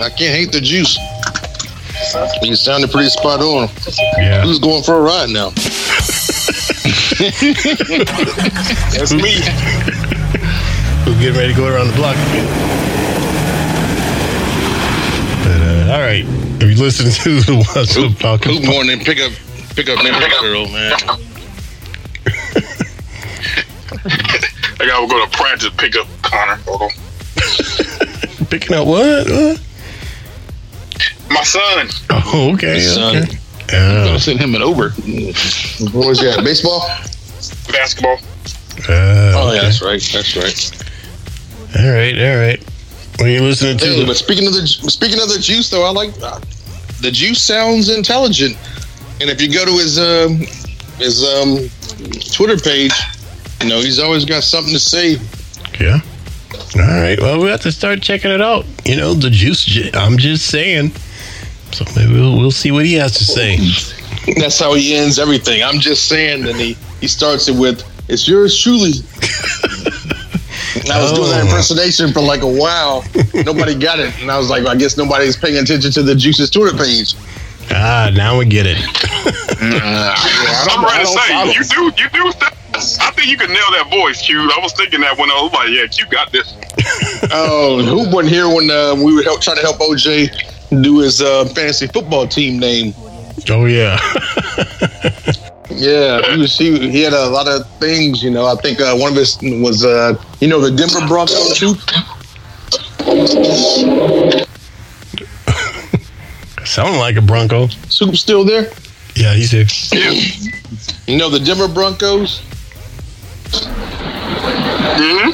[0.00, 0.96] I can't hate the juice.
[2.42, 3.68] He sounded pretty spot on.
[4.18, 4.42] Yeah.
[4.42, 5.50] Who's going for a ride now?
[8.90, 9.40] That's me.
[11.04, 12.46] Who's getting ready to go around the block again?
[15.44, 16.24] But, uh, all right.
[16.62, 19.00] If you listen to the What's Up Falcons Hoop morning.
[19.00, 19.32] Pick up.
[19.76, 20.92] Pick up that girl, man.
[24.80, 26.56] I gotta go to practice to pick up Connor.
[26.66, 26.90] Hold on.
[28.46, 29.28] picking up what?
[29.28, 29.60] what?
[31.30, 31.88] My son.
[32.10, 32.80] Oh, okay.
[32.80, 33.16] Son.
[33.16, 33.36] okay.
[33.72, 34.90] I'm Oh, gonna send him an Uber.
[35.96, 36.40] What was that?
[36.44, 36.80] Baseball?
[37.70, 38.18] Basketball.
[38.88, 40.00] uh, Oh yeah, that's right.
[40.12, 41.78] That's right.
[41.78, 42.18] All right.
[42.18, 42.62] All right.
[43.20, 45.84] When you listening to Hey, the but speaking of the speaking of the juice though,
[45.84, 46.40] I like uh,
[47.00, 48.56] the juice sounds intelligent.
[49.20, 50.38] And if you go to his um
[50.98, 51.70] his um
[52.32, 52.92] Twitter page,
[53.62, 55.18] you know, he's always got something to say.
[55.78, 56.00] Yeah.
[56.76, 57.18] All right.
[57.20, 58.64] Well, we have to start checking it out.
[58.84, 59.64] You know, the juice.
[59.94, 60.90] I'm just saying.
[61.72, 63.56] So maybe we'll, we'll see what he has to say.
[64.40, 65.62] That's how he ends everything.
[65.62, 68.92] I'm just saying, and he he starts it with "It's yours truly."
[70.76, 71.46] And I was doing that Oh.
[71.46, 73.04] impersonation for like a while.
[73.34, 76.50] Nobody got it, and I was like, I guess nobody's paying attention to the Juice's
[76.50, 77.14] Twitter page.
[77.72, 78.76] Ah, now we get it.
[78.78, 82.02] I'm ready to say you do.
[82.02, 82.32] You do.
[82.74, 84.40] I think you can nail that voice, Q.
[84.40, 86.54] I was thinking that when I was like, yeah, Q got this.
[87.32, 90.30] Oh, who wasn't here when uh, we were help, trying to help OJ
[90.70, 92.94] do his uh, fantasy football team name?
[93.48, 93.98] Oh yeah.
[95.72, 96.58] Yeah, he was.
[96.58, 98.22] He, he had a lot of things.
[98.22, 101.58] You know, I think uh, one of his was, uh, you know, the Denver Broncos
[101.58, 101.78] soup.
[106.66, 107.68] Sounding like a Bronco.
[107.88, 108.70] Soup still there?
[109.14, 109.66] Yeah, he's here.
[111.06, 112.40] You know the Denver Broncos.
[114.92, 115.30] hmm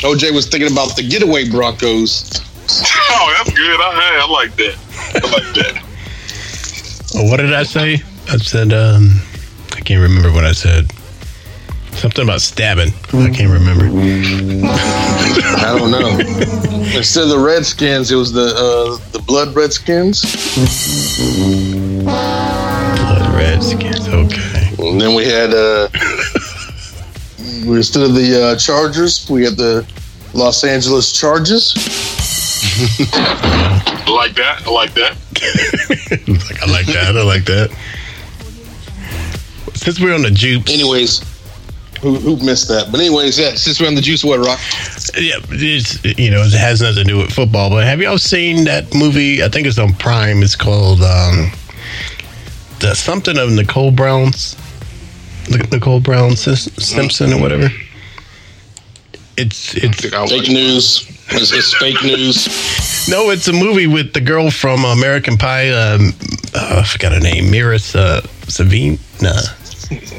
[0.00, 2.40] OJ was thinking about the getaway Broncos.
[3.12, 3.80] Oh, that's good.
[3.80, 4.76] I, hey, I like that.
[5.14, 5.82] I like that.
[7.16, 7.94] Oh, what did I say?
[8.28, 9.20] I said, um,
[9.72, 10.90] I can't remember what I said.
[11.92, 12.92] Something about stabbing.
[13.12, 13.86] I can't remember.
[14.64, 16.18] I don't know.
[16.96, 20.22] Instead of the Redskins, it was the uh, the Blood Redskins.
[22.04, 24.08] Blood Redskins.
[24.08, 24.70] Okay.
[24.78, 25.88] And then we had uh,
[27.66, 29.84] instead of the uh, Chargers, we had the
[30.32, 31.74] Los Angeles Charges.
[32.80, 34.62] I like that.
[34.66, 35.16] I like that.
[36.28, 37.16] like, I like that.
[37.16, 37.70] I like that.
[39.74, 41.20] Since we're on the jupes, Anyways,
[42.00, 42.90] who, who missed that?
[42.90, 43.54] But anyways, yeah.
[43.54, 44.58] Since we're on the Juice, what rock?
[45.18, 47.70] yeah, it's, you know, it has nothing to do with football.
[47.70, 49.42] But have y'all seen that movie?
[49.42, 50.42] I think it's on Prime.
[50.42, 51.50] It's called um,
[52.80, 54.56] the something of Nicole Brown's,
[55.70, 57.68] Nicole Brown Simpson or whatever.
[59.40, 61.06] It's it's Fake news.
[61.32, 63.08] It's, it's fake news.
[63.08, 65.70] no, it's a movie with the girl from American Pie.
[65.70, 66.12] Um,
[66.54, 68.98] uh, I forgot her name, Mira uh, Savine.
[69.22, 69.30] Nah,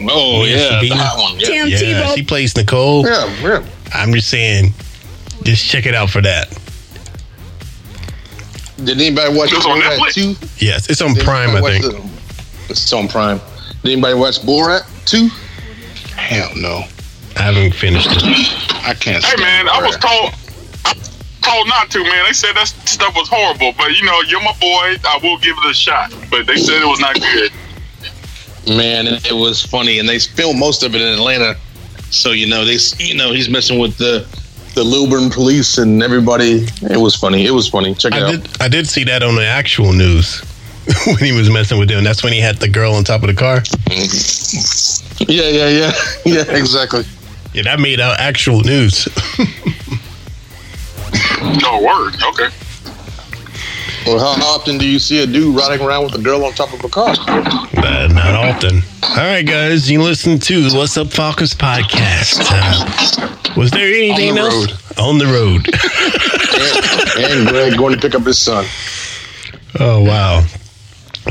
[0.09, 0.95] Oh Mia yeah, the Sabina.
[0.97, 1.39] hot one.
[1.39, 1.45] Yeah.
[1.47, 3.05] Tim Yeah, she plays Nicole.
[3.05, 3.65] Yeah, yeah.
[3.93, 4.73] I'm just saying,
[5.43, 6.47] just check it out for that.
[8.83, 10.13] Did anybody watch It's on Borat Netflix?
[10.13, 10.65] two?
[10.65, 11.83] Yes, it's on Did Prime, I think.
[11.85, 12.09] the-
[12.69, 13.39] it's on Prime.
[13.83, 15.27] Did anybody watch Borat two?
[16.15, 16.83] Hell no.
[17.37, 18.23] I haven't finished it.
[18.85, 19.23] I can't.
[19.23, 20.33] Hey stand man, I was told
[20.85, 20.93] I
[21.41, 22.25] told not to, man.
[22.25, 24.95] They said that stuff was horrible, but you know, you're my boy.
[25.05, 26.13] I will give it a shot.
[26.29, 27.51] But they said it was not good.
[28.67, 31.55] Man, it, it was funny, and they filmed most of it in Atlanta.
[32.11, 34.25] So you know they, you know, he's messing with the
[34.75, 36.67] the Lilburn police and everybody.
[36.81, 37.45] It was funny.
[37.45, 37.95] It was funny.
[37.95, 38.43] Check it I out.
[38.43, 38.61] did.
[38.61, 40.41] I did see that on the actual news
[41.05, 42.03] when he was messing with them.
[42.03, 43.57] That's when he had the girl on top of the car.
[43.59, 45.31] Mm-hmm.
[45.31, 45.91] Yeah, yeah, yeah,
[46.25, 46.57] yeah.
[46.57, 47.03] Exactly.
[47.53, 49.07] Yeah, that made out actual news.
[51.61, 52.15] No word.
[52.23, 52.47] Okay.
[54.05, 56.73] Well, how often do you see a dude riding around with a girl on top
[56.73, 57.09] of a car?
[57.19, 58.81] Uh, not often.
[59.03, 62.39] All right, guys, you listen to What's Up Falcons podcast.
[62.49, 65.67] Uh, was there anything On the else on the road?
[67.25, 68.65] and, and Greg going to pick up his son.
[69.79, 70.43] oh wow!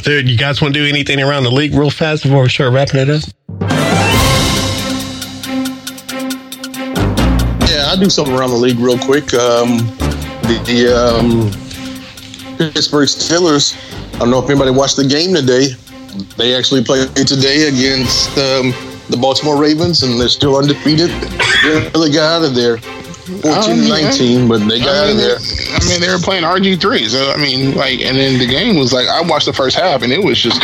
[0.02, 2.72] So, you guys want to do anything around the league real fast before we start
[2.72, 3.22] wrapping it up?
[8.00, 9.34] Do something around the league real quick.
[9.34, 9.78] Um,
[10.48, 11.50] the the um,
[12.56, 13.76] Pittsburgh Steelers.
[14.14, 15.76] I don't know if anybody watched the game today.
[16.36, 18.72] They actually played today against um,
[19.08, 21.10] the Baltimore Ravens, and they're still undefeated.
[21.62, 25.22] They really got out of there, 14 19, but they got I out mean, of
[25.22, 25.36] there.
[25.76, 28.76] I mean, they were playing RG three, so I mean, like, and then the game
[28.76, 30.60] was like, I watched the first half, and it was just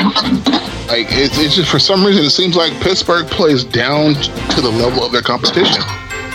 [0.89, 4.71] like it's, it's just for some reason it seems like Pittsburgh plays down to the
[4.71, 5.83] level of their competition.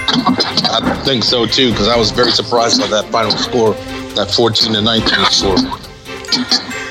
[0.08, 3.74] I think so too, because I was very surprised by that final score,
[4.16, 5.56] that 14 to 19 score.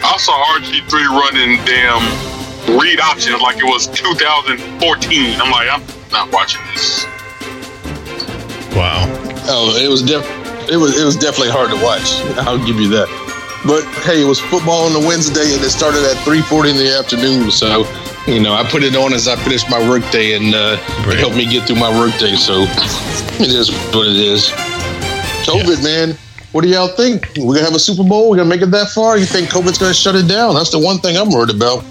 [0.03, 2.03] I saw RG3 running damn
[2.79, 5.41] read options like it was 2014.
[5.41, 5.83] I'm like, I'm
[6.13, 7.05] not watching this.
[8.77, 9.07] Wow.
[9.49, 10.29] Oh, it was def-
[10.71, 12.23] it was it was definitely hard to watch.
[12.47, 13.09] I'll give you that.
[13.67, 16.77] But hey, it was football on the Wednesday, and it started at three forty in
[16.77, 17.51] the afternoon.
[17.51, 17.85] So,
[18.27, 20.77] you know, I put it on as I finished my workday, and uh,
[21.09, 22.37] it helped me get through my workday.
[22.37, 22.65] So,
[23.43, 24.51] it is what it is.
[25.47, 26.17] COVID, man.
[26.53, 27.29] What do y'all think?
[27.39, 28.31] We're gonna have a Super Bowl.
[28.31, 29.17] We're gonna make it that far?
[29.17, 30.55] You think COVID's gonna shut it down?
[30.55, 31.85] That's the one thing I'm worried about.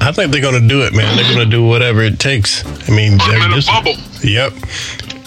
[0.00, 1.16] I think they're gonna do it, man.
[1.16, 2.66] They're gonna do whatever it takes.
[2.88, 3.94] I mean, they're in a just, bubble.
[4.22, 4.52] yep.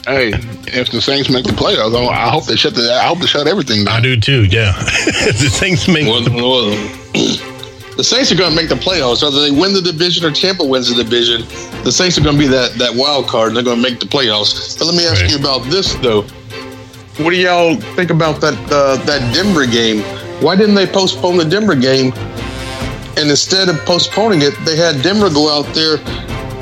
[0.05, 0.33] Hey,
[0.67, 2.93] if the Saints make the playoffs, I I hope they shut the.
[2.93, 4.45] I hope they shut everything I do too.
[4.45, 4.73] Yeah,
[5.25, 6.05] the Saints make.
[6.05, 7.56] Well, well,
[7.97, 9.23] the Saints are going to make the playoffs.
[9.23, 11.41] Whether they win the division or Tampa wins the division,
[11.83, 13.99] the Saints are going to be that, that wild card and they're going to make
[13.99, 14.77] the playoffs.
[14.77, 15.31] But let me ask Right.
[15.31, 16.21] you about this, though.
[17.23, 20.01] What do y'all think about that uh, that Denver game?
[20.43, 22.13] Why didn't they postpone the Denver game?
[23.17, 25.97] And instead of postponing it, they had Denver go out there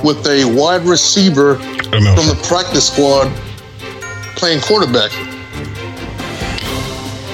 [0.01, 3.27] with a wide receiver from the practice squad
[4.37, 5.11] playing quarterback.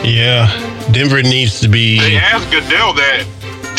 [0.04, 0.48] Yeah,
[0.92, 2.00] Denver needs to be.
[2.00, 3.26] They asked Goodell that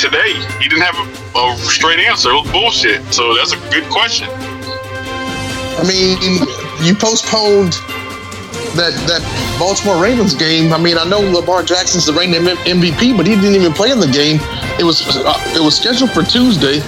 [0.02, 0.34] today.
[0.58, 2.30] He didn't have a, a straight answer.
[2.30, 3.00] It was bullshit.
[3.14, 4.26] So that's a good question.
[5.78, 6.18] I mean,
[6.82, 7.78] you postponed
[8.74, 9.22] that that
[9.58, 10.72] Baltimore Ravens game.
[10.72, 14.00] I mean, I know Lamar Jackson's the reigning MVP, but he didn't even play in
[14.00, 14.38] the game.
[14.78, 16.82] It was uh, it was scheduled for Tuesday.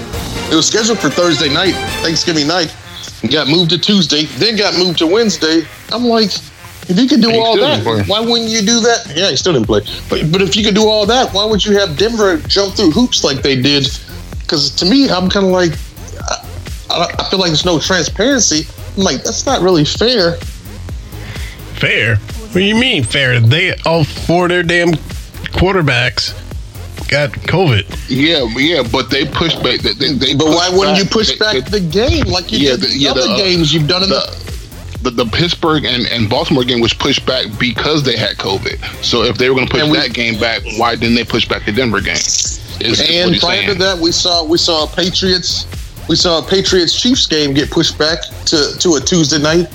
[0.51, 2.75] It was scheduled for Thursday night, Thanksgiving night.
[3.31, 5.62] Got moved to Tuesday, then got moved to Wednesday.
[5.93, 6.31] I'm like,
[6.89, 9.12] if you could do all that, why wouldn't you do that?
[9.14, 9.80] Yeah, he still didn't play.
[10.09, 12.91] But but if you could do all that, why would you have Denver jump through
[12.91, 13.89] hoops like they did?
[14.41, 15.72] Because to me, I'm kind of like,
[16.91, 18.66] I, I feel like there's no transparency.
[18.97, 20.37] I'm like, that's not really fair.
[21.80, 22.16] Fair?
[22.16, 23.41] What do you mean fair?
[23.41, 24.93] They all four of their damn
[25.59, 26.32] quarterbacks
[27.09, 27.85] got COVID.
[28.09, 29.80] Yeah, yeah, but they pushed back.
[29.80, 32.59] They, they, they But why wouldn't you push they- back they- the game like you
[32.59, 34.43] Yeah, did the- the, yeah, other the, uh, games you've done in the?
[35.05, 39.05] The, the Pittsburgh and, and Baltimore game was pushed back because they had COVID.
[39.05, 41.46] So if they were going to push we- that game back, why didn't they push
[41.46, 42.16] back the Denver game?
[42.16, 45.66] Is, And prior to that, we saw we saw Patriots
[46.09, 49.68] we saw a Patriots Chiefs game get pushed back to to a Tuesday night.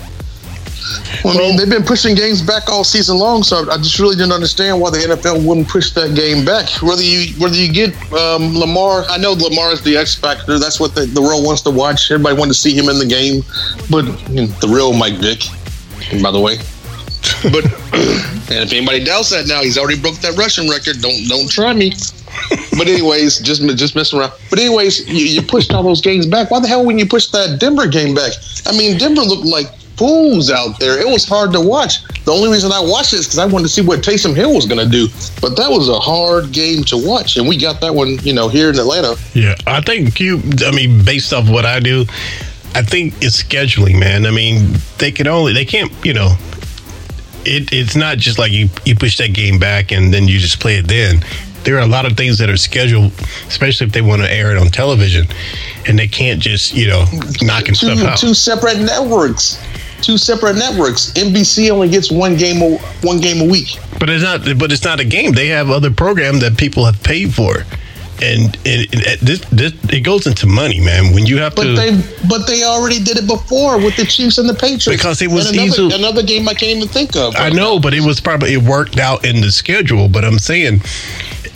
[1.23, 4.15] Well, I mean, they've been pushing games back all season long, so I just really
[4.15, 6.69] didn't understand why the NFL wouldn't push that game back.
[6.82, 10.57] Whether you whether you get um, Lamar, I know Lamar is the X factor.
[10.59, 12.11] That's what the, the world wants to watch.
[12.11, 13.43] Everybody wanted to see him in the game,
[13.89, 15.43] but you know, the real Mike Vick,
[16.21, 16.57] by the way.
[17.51, 17.65] But
[18.49, 21.01] and if anybody doubts that now, he's already broke that rushing record.
[21.01, 21.93] Don't don't try me.
[22.77, 24.34] But anyways, just just messing around.
[24.49, 26.51] But anyways, you, you pushed all those games back.
[26.51, 28.32] Why the hell wouldn't you push that Denver game back?
[28.65, 29.67] I mean, Denver looked like
[30.00, 30.97] fools out there.
[30.97, 32.02] It was hard to watch.
[32.24, 34.56] The only reason I watched it is because I wanted to see what Taysom Hill
[34.56, 35.10] was going to do.
[35.41, 38.47] But that was a hard game to watch, and we got that one, you know,
[38.47, 39.16] here in Atlanta.
[39.34, 40.41] Yeah, I think Q.
[40.66, 42.06] I mean, based off what I do,
[42.74, 44.26] I think it's scheduling, man.
[44.26, 46.36] I mean, they can only they can't, you know.
[47.45, 50.60] It, it's not just like you, you push that game back and then you just
[50.60, 51.24] play it then.
[51.64, 53.12] There are a lot of things that are scheduled,
[53.47, 55.28] especially if they want to air it on television,
[55.88, 57.06] and they can't just you know
[57.41, 58.18] knocking two, stuff out.
[58.18, 59.60] Two separate networks.
[60.02, 61.12] Two separate networks.
[61.14, 63.78] NBC only gets one game a, one game a week.
[64.00, 64.41] But it's not.
[64.58, 65.34] But it's not a game.
[65.34, 67.58] They have other programs that people have paid for,
[68.22, 71.14] and it, it, uh, this, this it goes into money, man.
[71.14, 71.91] When you have But to, they
[72.30, 74.88] but they already did it before with the Chiefs and the Patriots.
[74.88, 77.36] Because it was another, easy- another game I can't even think of.
[77.36, 80.08] I know, but it was probably it worked out in the schedule.
[80.08, 80.82] But I'm saying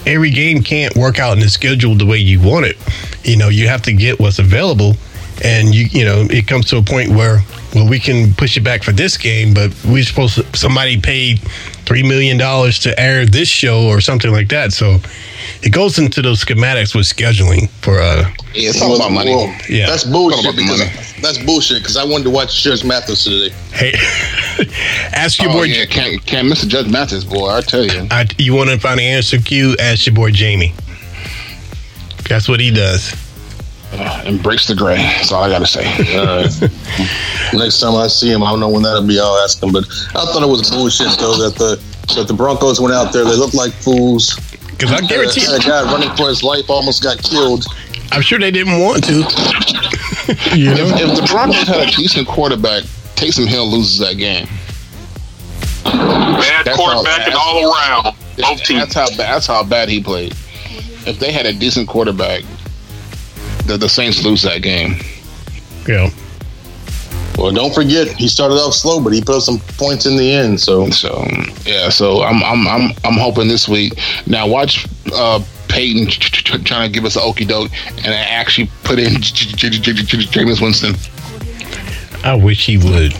[0.06, 2.78] every game can't work out in the schedule the way you want it.
[3.24, 4.96] You know, you have to get what's available,
[5.44, 7.39] and you you know it comes to a point where
[7.74, 11.39] well we can push it back for this game, but we're supposed to somebody paid
[11.86, 14.71] three million dollars to air this show or something like that.
[14.74, 14.97] So
[15.61, 19.32] it goes into those schematics with scheduling for uh Yeah, it's all about money.
[19.69, 19.88] Yeah.
[19.88, 20.55] that's bullshit.
[20.55, 20.91] Because money.
[21.21, 21.80] that's bullshit.
[21.82, 23.49] Because I wanted to watch Judge Mathis today.
[23.71, 23.93] hey
[25.13, 27.49] ask your Oh, boy yeah, can't can't miss Judge Mathis, boy.
[27.49, 28.07] I tell you.
[28.11, 30.74] I, you want to find an answer Q ask your boy Jamie.
[32.30, 33.13] That's what he does.
[33.96, 34.98] Uh, embrace the gray.
[34.98, 35.86] That's all I gotta say.
[36.18, 36.62] All right.
[37.54, 39.20] Next time I see him, I don't know when that'll be.
[39.20, 39.72] I'll ask him.
[39.72, 39.86] But
[40.16, 41.80] I thought it was bullshit though that the
[42.16, 43.24] that the Broncos went out there.
[43.24, 44.36] They looked like fools.
[44.72, 47.66] Because I guarantee Had a guy running for his life almost got killed.
[48.12, 49.14] I'm sure they didn't want to.
[50.58, 50.82] you know?
[50.82, 52.84] If, if the Broncos had a decent quarterback,
[53.16, 54.48] Taysom Hill loses that game.
[55.84, 58.16] Bad That's quarterback all- and all around.
[58.38, 58.80] Both teams.
[58.82, 59.34] That's how bad.
[59.36, 60.34] That's how bad he played.
[61.06, 62.44] If they had a decent quarterback,
[63.66, 64.97] the, the Saints lose that game.
[65.88, 66.09] Yeah.
[67.38, 70.32] Well, don't forget he started off slow, but he put up some points in the
[70.32, 70.59] end.
[70.59, 71.26] So So
[71.66, 73.93] yeah, so I'm I'm I'm I'm hoping this week.
[74.28, 78.07] Now watch uh, Payton tr- tr- tr- trying to give us an okey doke and
[78.07, 80.95] actually put in Jameis Winston.
[82.24, 83.14] I wish he would.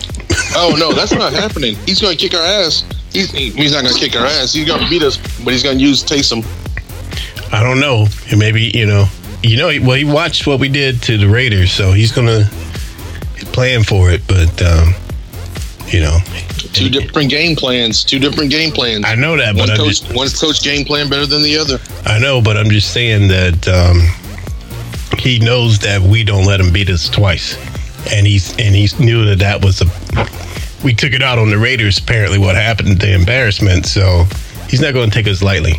[0.56, 1.74] Oh no, that's not happening.
[1.84, 2.84] He's going to kick our ass.
[3.12, 4.52] He's, he's not going to kick our ass.
[4.52, 6.44] He's going to beat us, but he's going to use Taysom.
[7.52, 8.06] I don't know.
[8.36, 9.06] Maybe, you know,
[9.44, 12.44] you know, well, he watched what we did to the Raiders, so he's going to
[13.34, 14.26] he's playing for it.
[14.26, 14.94] But, um,
[15.88, 16.18] you know,
[16.72, 18.02] Two different game plans.
[18.02, 19.04] Two different game plans.
[19.06, 21.56] I know that, but One I'm coach, just, one coach game plan better than the
[21.56, 21.78] other.
[22.04, 24.00] I know, but I'm just saying that um,
[25.18, 27.56] he knows that we don't let him beat us twice,
[28.12, 29.86] and he's and he knew that that was a.
[30.82, 31.98] We took it out on the Raiders.
[31.98, 33.86] Apparently, what happened, the embarrassment.
[33.86, 34.24] So
[34.68, 35.74] he's not going to take us lightly.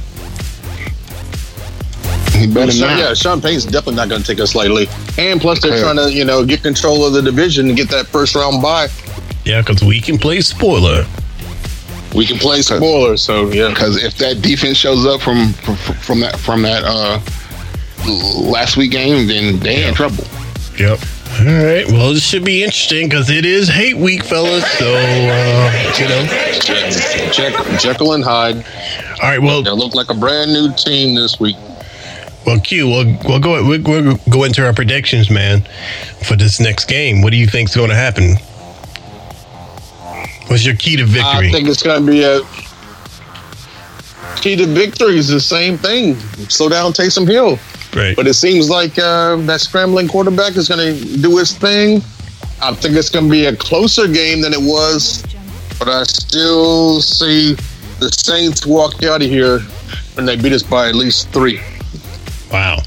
[2.35, 2.99] He better So, not.
[2.99, 4.87] yeah, Sean Payton's definitely not going to take us lightly.
[5.17, 5.81] And plus, they're Okay.
[5.81, 8.87] trying to, you know, get control of the division and get that first round bye.
[9.45, 11.05] Yeah, because we can play spoiler.
[12.13, 13.69] We can play spoiler, so yeah.
[13.69, 17.19] Because if that defense shows up from from, from that from that uh,
[18.07, 20.23] last week game, then they in trouble.
[20.77, 20.99] Yep.
[21.39, 21.85] All right.
[21.91, 24.65] Well, this should be interesting because it is hate week, fellas.
[24.77, 26.51] So uh, you know.
[27.33, 28.55] Jekyll, Jekyll and Hyde.
[29.21, 29.41] All right.
[29.41, 31.57] Well, They look like a brand new team this week.
[32.45, 32.87] Well, Q.
[32.87, 35.67] We'll we'll go we'll, we'll go into our predictions, man,
[36.23, 37.21] for this next game.
[37.21, 38.35] What do you think's going to happen?
[40.47, 41.49] What's your key to victory?
[41.49, 42.41] I think it's going to be a
[44.35, 46.15] key to victory is the same thing.
[46.49, 47.57] Slow down Taysom Hill.
[47.95, 48.15] right.
[48.15, 52.01] But it seems like uh, that scrambling quarterback is going to do his thing.
[52.61, 55.23] I think it's going to be a closer game than it was,
[55.79, 57.55] but I still see
[57.99, 59.59] the Saints walk out of here
[60.17, 61.59] and they beat us by at least three.
[62.55, 62.77] Wow.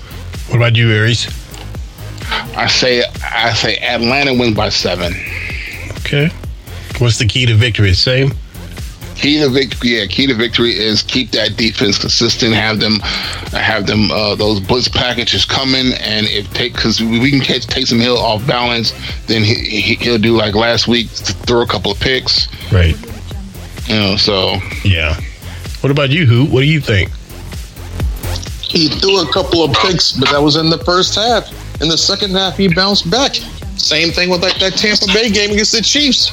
[0.47, 1.27] What about you, Aries?
[2.57, 5.13] I say I say Atlanta wins by seven.
[5.99, 6.31] Okay.
[6.97, 7.93] What's the key to victory?
[7.93, 8.33] Same.
[9.15, 10.07] Key to victory, yeah.
[10.07, 12.55] Key to victory is keep that defense consistent.
[12.55, 13.01] Have them,
[13.51, 14.11] have them.
[14.11, 18.47] Uh, those blitz packages coming, and if take because we can catch Taysom Hill off
[18.47, 18.95] balance,
[19.27, 22.49] then he, he he'll do like last week, throw a couple of picks.
[22.73, 22.97] Right.
[23.87, 25.21] You know, so Yeah.
[25.83, 26.51] What about you, Hoot?
[26.51, 27.11] What do you think?
[28.69, 31.51] He threw a couple of picks, but that was in the first half.
[31.81, 33.35] In the second half, he bounced back.
[33.77, 36.33] Same thing with like that Tampa Bay game against the Chiefs.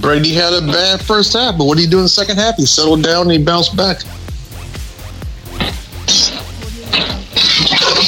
[0.00, 2.56] Brady had a bad first half, but what did he do in the second half?
[2.56, 3.98] He settled down and he bounced back.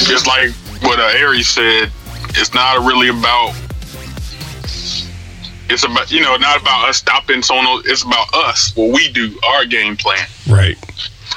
[0.08, 0.50] It's like
[0.82, 1.90] what uh, Aries said,
[2.30, 3.54] it's not really about.
[5.68, 7.82] It's about you know not about us stopping someone.
[7.86, 8.74] It's about us.
[8.76, 10.26] What we do, our game plan.
[10.48, 10.76] Right.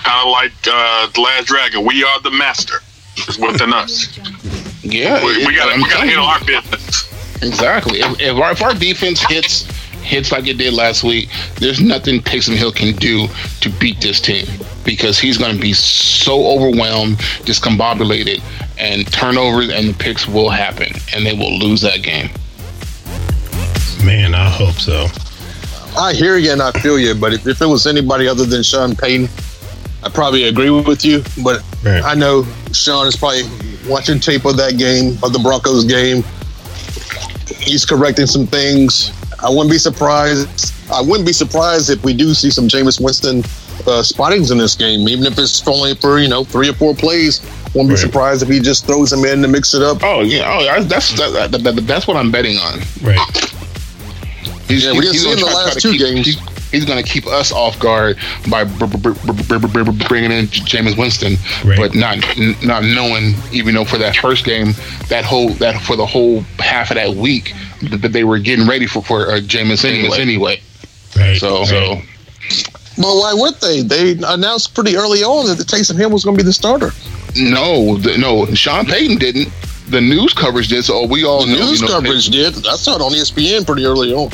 [0.04, 1.86] Kind of like uh, the Last Dragon.
[1.86, 2.76] We are the master.
[3.18, 4.18] It's within us.
[4.84, 7.06] yeah, We, we it- gotta I'm we gotta handle our business.
[7.44, 8.00] Exactly.
[8.02, 9.64] If, if, our, if our defense hits
[10.02, 13.28] hits like it did last week, there's nothing Taysom Hill can do
[13.62, 14.46] to beat this team
[14.84, 18.42] because he's going to be so overwhelmed, discombobulated,
[18.80, 22.30] and turnovers and the picks will happen, and they will lose that game.
[24.06, 25.08] Man, I hope so.
[26.00, 28.64] I hear you and I feel you, but if, if it was anybody other than
[28.64, 29.28] Sean Payton,
[30.04, 31.24] I probably agree with you.
[31.44, 32.02] But Right.
[32.04, 33.44] I know Sean is probably
[33.88, 36.24] watching tape of that game, of the Broncos game.
[37.60, 39.12] He's correcting some things.
[39.44, 40.74] I wouldn't be surprised.
[40.92, 43.44] I wouldn't be surprised if we do see some Jameis Winston
[43.88, 46.94] uh, spottings in this game, even if it's only for you know three or four
[46.94, 47.42] plays.
[47.76, 48.00] Won't be Right.
[48.02, 50.00] surprised if he just throws them in to mix it up.
[50.04, 52.80] Oh yeah, oh I- that's that, that, that- that's what I'm betting on.
[53.02, 53.20] Right.
[54.68, 56.38] He's, Yeah, we didn't see in the try- try last two keep- games.
[56.72, 58.18] He's, he's going to keep us off guard
[58.50, 61.78] by br- br- br- br- br- br- br- bringing in Jameis Winston, Right.
[61.78, 62.18] but not
[62.64, 64.74] not knowing, even though for that first game,
[65.10, 67.54] that whole that for the whole half of that week,
[67.90, 70.20] that that they were getting ready for for uh, Jameis anyway.
[70.20, 70.62] anyway.
[71.18, 71.38] Right.
[71.38, 71.68] So right.
[71.68, 71.98] so
[72.98, 73.82] Well, why would they?
[73.82, 76.92] They announced pretty early on that the Taysom Hill was going to be the starter.
[77.36, 79.50] no, the, no, Sean Payton didn't.
[79.90, 80.84] The news coverage did.
[80.86, 81.54] So we all knew.
[81.56, 82.56] The know, news you know, coverage did.
[82.68, 84.30] I saw it on ESPN pretty early on.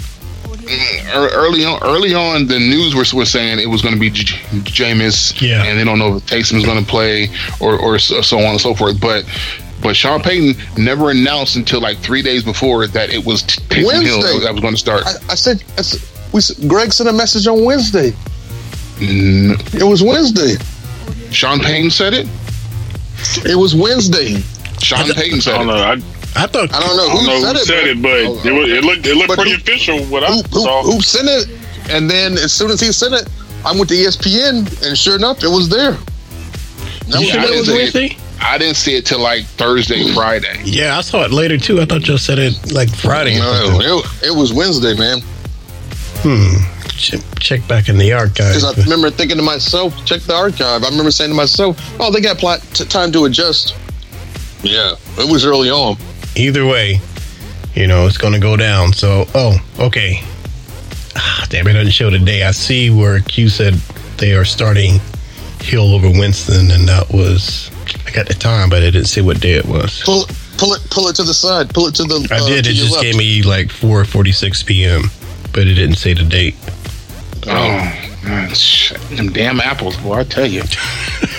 [0.70, 4.10] Ear- early on, early on, the news was, was saying it was going to be
[4.10, 5.64] J- Jameis, Yeah.
[5.64, 8.62] and they don't know if Taysom's going to play or or so, so on and
[8.62, 9.00] so forth.
[9.00, 9.26] But
[9.82, 14.04] but Sean Payton never announced until like three days before that it was T- Taysom
[14.04, 15.04] Hill that was going to start.
[15.06, 16.02] I, I said, I said
[16.34, 18.14] we, Greg sent a message on Wednesday.
[19.02, 20.56] N- It was Wednesday.
[21.32, 22.28] Sean Payton said it.
[23.46, 24.42] It was Wednesday.
[24.82, 25.74] Sean Payton I said don't it.
[25.74, 25.84] know.
[25.84, 26.02] I,
[26.38, 27.66] I thought I don't know I who don't know said who it.
[27.66, 30.04] said it, but Oh, it, was, it looked it looked But pretty who- official.
[30.06, 30.84] What I who, who, saw.
[30.84, 31.50] who sent it?
[31.90, 33.28] And then as soon as he sent it,
[33.66, 35.92] I went to ESPN, and sure enough, it was there.
[35.92, 36.02] That
[37.08, 38.02] you was sure that was Wednesday.
[38.10, 38.18] Wednesday?
[38.42, 40.60] I didn't see it till like Thursday, Friday.
[40.66, 41.80] Yeah, I saw it later too.
[41.80, 43.38] I thought you said it like Friday.
[43.40, 45.20] No, it, it was Wednesday, man.
[46.22, 46.64] Hmm.
[46.98, 48.54] Check, check back in the archive.
[48.56, 50.84] Because I remember thinking to myself, check the archive.
[50.84, 53.76] I remember saying to myself, oh, they got plat- t- time to adjust.
[54.64, 55.98] Yeah, it was early on.
[56.36, 57.00] Either way,
[57.74, 58.94] you know it's going to go down.
[58.94, 60.22] So, oh, okay.
[61.16, 62.44] Ah, damn, it doesn't show the day.
[62.44, 63.74] I see where Q said
[64.18, 65.00] they are starting
[65.62, 67.72] Hill over Winston, and that was
[68.06, 70.02] I got the time, but I didn't see what day it was.
[70.04, 70.26] Pull,
[70.58, 71.74] pull it, pull it to the side.
[71.74, 72.28] Pull it to the.
[72.32, 72.68] I uh, did.
[72.68, 73.04] It just left.
[73.04, 75.04] gave me like 4:46 p.m.,
[75.54, 76.56] but it didn't say the date.
[77.48, 80.20] Oh, man, shit, them damn apples, boy!
[80.20, 80.64] I tell you.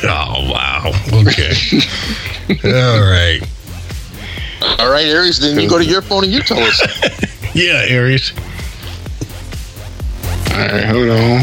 [0.03, 0.93] Oh wow.
[1.13, 1.53] Okay.
[2.65, 3.41] All right.
[4.79, 5.39] All right, Aries.
[5.39, 6.83] Then you go to your phone and you tell us.
[7.55, 8.33] Yeah, Aries.
[10.51, 11.43] All right, hold on.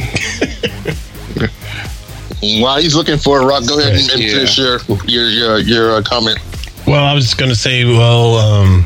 [2.62, 4.34] While he's looking for it, Rock, go ahead and, and Yeah.
[4.34, 6.38] finish your your your, your uh, comment.
[6.86, 8.86] Well, I was just going to say, well, um,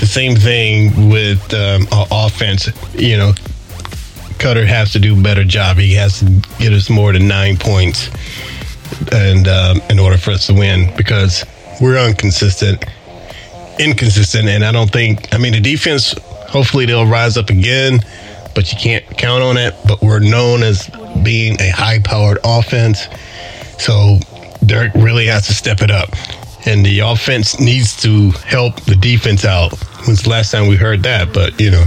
[0.00, 2.68] the same thing with um, offense.
[2.94, 3.32] You know,
[4.38, 5.76] Koetter has to do a better job.
[5.76, 6.24] He has to
[6.58, 8.08] get us more than nine points,
[9.12, 11.44] and um, in order for us to win, because
[11.80, 12.82] we're inconsistent,
[13.82, 15.34] inconsistent, and I don't think.
[15.34, 16.14] I mean, the defense.
[16.48, 18.00] Hopefully, they'll rise up again,
[18.54, 19.74] but you can't count on it.
[19.86, 20.88] But we're known as
[21.22, 23.06] being a high-powered offense,
[23.78, 24.18] so
[24.64, 26.10] Dirk really has to step it up.
[26.64, 29.76] And the offense needs to help the defense out.
[30.06, 31.32] When's the last time we heard that?
[31.32, 31.84] But, you know,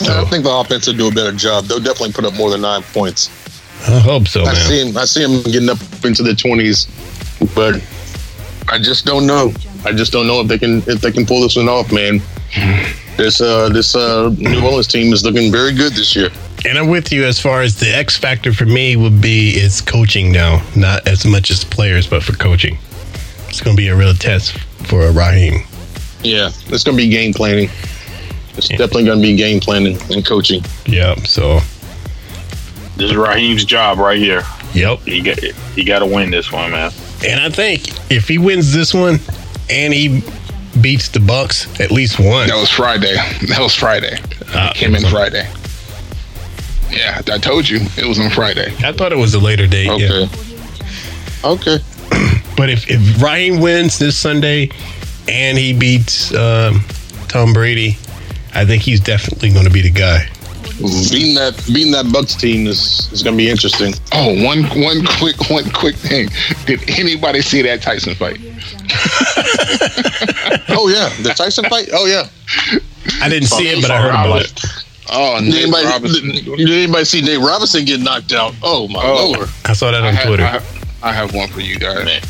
[0.00, 1.64] I think the offense will do a better job.
[1.64, 3.30] They'll definitely put up more than nine points.
[3.88, 4.56] I hope so, I man.
[4.56, 4.96] see him.
[4.98, 6.88] I see him getting up into the twenties,
[7.54, 7.76] but
[8.68, 9.52] I just don't know.
[9.84, 12.20] I just don't know if they can if they can pull this one off, man.
[13.16, 16.30] This uh this uh New Orleans team is looking very good this year.
[16.66, 19.80] And I'm with you as far as the X factor for me would be is
[19.80, 22.78] coaching now, not as much as players, but for coaching.
[23.48, 24.58] It's going to be a real test
[24.88, 25.62] for Raheem.
[26.22, 27.70] Yeah, it's going to be game planning.
[28.56, 30.62] It's definitely going to be game planning and coaching.
[30.86, 31.20] Yep.
[31.28, 31.60] So,
[32.96, 34.42] This is Raheem's job right here.
[34.74, 34.98] yep.
[35.00, 36.90] He got he got to win this one, man.
[37.26, 39.20] And I think if he wins this one
[39.70, 40.22] and he
[40.80, 42.50] beats the Bucks at least once.
[42.50, 43.14] That was Friday.
[43.48, 44.18] That was Friday.
[44.54, 45.48] Ah, Came in Friday.
[46.90, 48.72] Yeah, I told you it was on Friday.
[48.78, 49.90] I thought it was a later date.
[49.90, 50.22] Okay.
[50.22, 51.50] Yeah.
[51.50, 51.78] Okay.
[52.56, 54.70] But if, if Raheem wins this Sunday
[55.28, 56.80] and he beats um,
[57.28, 57.96] Tom Brady,
[58.52, 60.28] I think he's definitely going to be the guy.
[60.78, 63.94] Beating that beating that Bucks team is, is going to be interesting.
[64.12, 66.28] Oh, one one quick one quick thing.
[66.66, 68.38] Did anybody see that Tyson fight?
[70.70, 71.88] Oh yeah, the Tyson fight.
[71.92, 72.28] Oh yeah.
[73.20, 74.64] I didn't see it, but I heard about it.
[75.10, 76.30] Oh, Did anybody, Robinson.
[76.56, 78.54] did anybody see Nate Robinson get knocked out?
[78.62, 79.32] Oh my Oh.
[79.36, 79.48] lord!
[79.64, 80.44] I saw that I on have, Twitter.
[80.44, 82.04] I, have, I have one for you guys.
[82.04, 82.22] Man.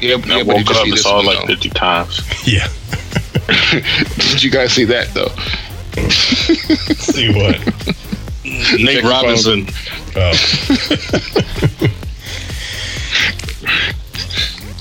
[0.00, 2.46] Yeah, I yeah, but woke up see and saw it like 50 times.
[2.46, 2.68] yeah.
[4.30, 5.28] Did you guys see that though?
[6.00, 7.58] See what?
[8.78, 9.66] Nate Robinson.
[10.16, 10.32] Oh,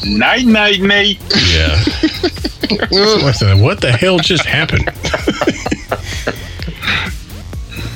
[0.03, 1.19] Night, night, Nate.
[1.51, 1.83] yeah.
[3.61, 4.85] What the hell just happened?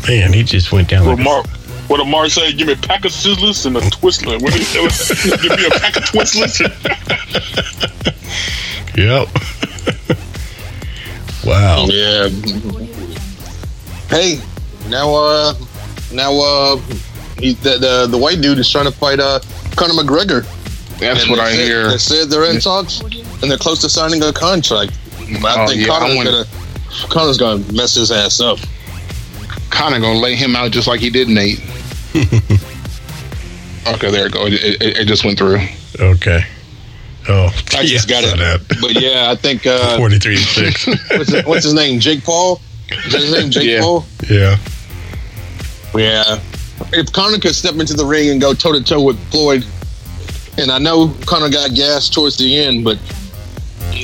[0.07, 1.47] Man, he just went down What like
[1.87, 2.51] what did Mark say?
[2.53, 4.41] Give me a pack of Sizzlers and a Twizzler.
[4.41, 5.37] What did he say?
[5.37, 6.61] Give me a pack of Twizzlers.
[8.97, 9.27] Yep.
[11.45, 11.85] wow.
[11.89, 12.29] Yeah.
[14.15, 14.39] Hey,
[14.89, 15.53] now uh,
[16.13, 16.77] now uh,
[17.37, 19.39] he, the, the the white dude is trying to fight uh
[19.75, 20.45] Conor McGregor.
[20.99, 21.89] That's And what I said- hear.
[21.89, 24.97] They said they're in talks and they're close to signing a contract.
[25.41, 26.45] But I Oh, think yeah, I Conor's wanna- gonna
[27.09, 28.57] Conor's gonna mess his ass up.
[29.69, 31.59] Kind of gonna lay him out just like he did Nate.
[32.15, 34.45] okay, there it go.
[34.45, 35.59] It, it, it just went through.
[35.99, 36.41] Okay.
[37.27, 38.37] Oh, I just got it.
[38.37, 38.61] that.
[38.79, 40.87] But yeah, I think uh, 43 to 6.
[40.87, 41.99] what's, his, what's his name?
[41.99, 42.61] Jake Paul.
[42.89, 43.51] Is that his name?
[43.51, 43.81] Jake Yeah.
[43.81, 44.05] Paul.
[44.29, 44.57] Yeah.
[45.95, 46.39] Yeah.
[46.91, 49.65] If Conor could step into the ring and go toe to toe with Floyd,
[50.57, 52.97] and I know Conor got gas towards the end, but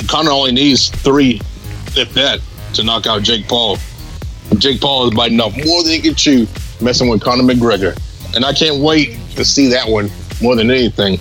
[0.07, 1.41] Conor only needs three,
[1.95, 2.39] if that,
[2.73, 3.77] to knock out Jake Paul.
[4.57, 6.47] Jake Paul is biting off more than he can chew,
[6.81, 7.97] messing with Conor McGregor,
[8.35, 10.09] and I can't wait to see that one
[10.41, 11.17] more than anything.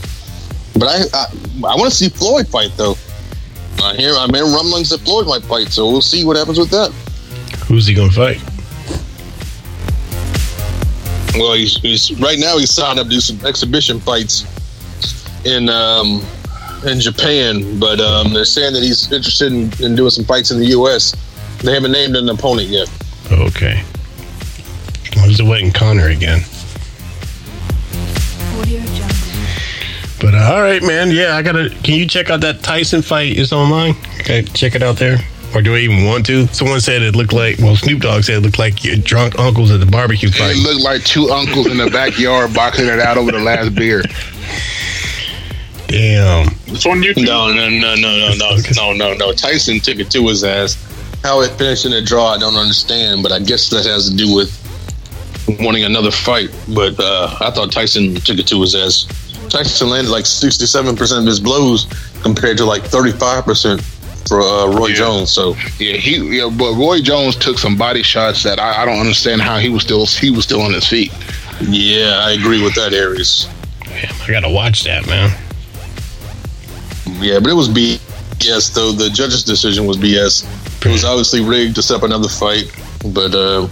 [0.75, 1.25] But I, I,
[1.69, 2.97] I want to see Floyd fight though.
[3.83, 6.71] I hear, I'm hearing rumblings that Floyd might fight, so we'll see what happens with
[6.71, 6.93] that.
[7.71, 8.43] Who's he going to fight?
[11.39, 14.45] Well, he's, he's right now he's signed up to do some exhibition fights
[15.47, 16.21] in um,
[16.85, 20.59] in Japan, but um, they're saying that he's interested in, in doing some fights in
[20.59, 21.15] the U.S.
[21.63, 22.91] They haven't named an opponent yet.
[23.31, 23.85] Okay.
[25.17, 26.41] I was waiting Conor again.
[30.21, 31.13] But uh, all right, man.
[31.13, 31.71] Yeah, I gotta.
[31.85, 33.39] Can you check out that Tyson fight?
[33.39, 33.95] It's online.
[34.19, 35.19] Okay, check it out there.
[35.55, 36.47] Or do I even want to?
[36.49, 37.59] Someone said it looked like.
[37.59, 40.57] Well, Snoop Dogg said it looked like your drunk uncles at the barbecue fight.
[40.57, 44.03] It looked like two uncles in the backyard boxing it out over the last beer.
[45.89, 46.47] Damn.
[46.67, 47.27] It's on YouTube.
[47.27, 49.33] No, no, no, no, no, no, no, no, no.
[49.33, 50.77] Tyson took it to his ass.
[51.25, 54.17] How it finished in a draw, I don't understand, but I guess that has to
[54.17, 54.57] do with
[55.61, 56.55] wanting another fight.
[56.69, 59.05] But uh, I thought Tyson took it to his ass.
[59.49, 61.87] Tyson landed like 67% of his blows
[62.23, 64.95] compared to like 35% for uh, Roy Yeah.
[64.97, 65.31] Jones.
[65.31, 66.39] So Yeah, he.
[66.39, 69.69] Yeah, but Roy Jones took some body shots that I, I don't understand how he
[69.69, 71.13] was still he was still on his feet.
[71.63, 73.47] yeah, I agree with that, Aries.
[73.85, 75.31] Damn, I gotta watch that, man.
[77.21, 78.93] Yeah, but it was BS though.
[78.93, 80.45] The judge's decision was BS.
[80.87, 82.71] It was obviously rigged to set up another fight,
[83.13, 83.69] but uh,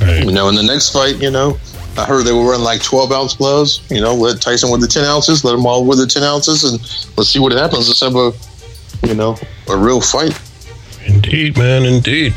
[0.00, 0.24] Right.
[0.24, 1.58] you know, in the next fight, you know,
[1.98, 3.80] I heard they were running like twelve ounce gloves.
[3.90, 6.62] You know, let Tyson with the ten ounces, let them all with the ten ounces,
[6.62, 6.78] and
[7.18, 7.88] let's see what happens.
[7.88, 8.30] Let's have a,
[9.02, 9.36] you know,
[9.68, 10.40] a real fight.
[11.06, 12.34] Indeed, man, indeed.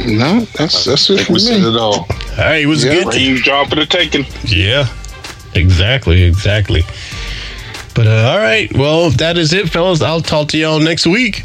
[0.06, 1.68] No, that's that's it for we said me.
[1.68, 2.00] it all.
[2.00, 2.06] All
[2.38, 3.04] right, it was Yeah.
[3.04, 3.12] good.
[3.14, 4.24] Huge job for the taking.
[4.44, 4.86] Yeah,
[5.54, 6.82] exactly, exactly.
[7.94, 10.00] But uh, all right, well, that is it, fellas.
[10.00, 11.44] I'll talk to y'all next week.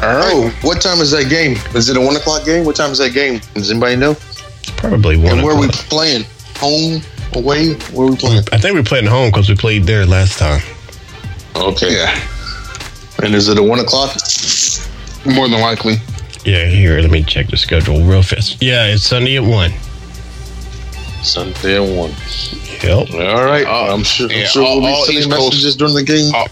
[0.00, 0.32] All right.
[0.32, 1.56] Oh, what time is that game?
[1.74, 2.64] Is it a one o'clock game?
[2.64, 3.40] What time is that game?
[3.54, 4.14] Does anybody know?
[4.76, 5.32] Probably one.
[5.38, 6.24] And where are we playing?
[6.58, 7.02] Home,
[7.34, 7.74] away?
[7.92, 8.44] Where are we playing?
[8.52, 10.62] I think we're playing home because we played there last time.
[11.56, 11.92] Okay.
[11.96, 12.28] Yeah,
[13.24, 14.16] And is it a one o'clock?
[15.26, 15.94] more than likely.
[16.44, 18.62] Yeah, here, let me check the schedule real fast.
[18.62, 19.72] Yeah, it's Sunday at one.
[21.22, 22.14] Sunday at one.
[22.82, 23.10] Yep.
[23.14, 23.66] All right.
[23.66, 24.30] Uh, I'm sure.
[24.30, 26.32] I'm yeah, sure all- we'll be sending messages during the game.
[26.34, 26.46] All,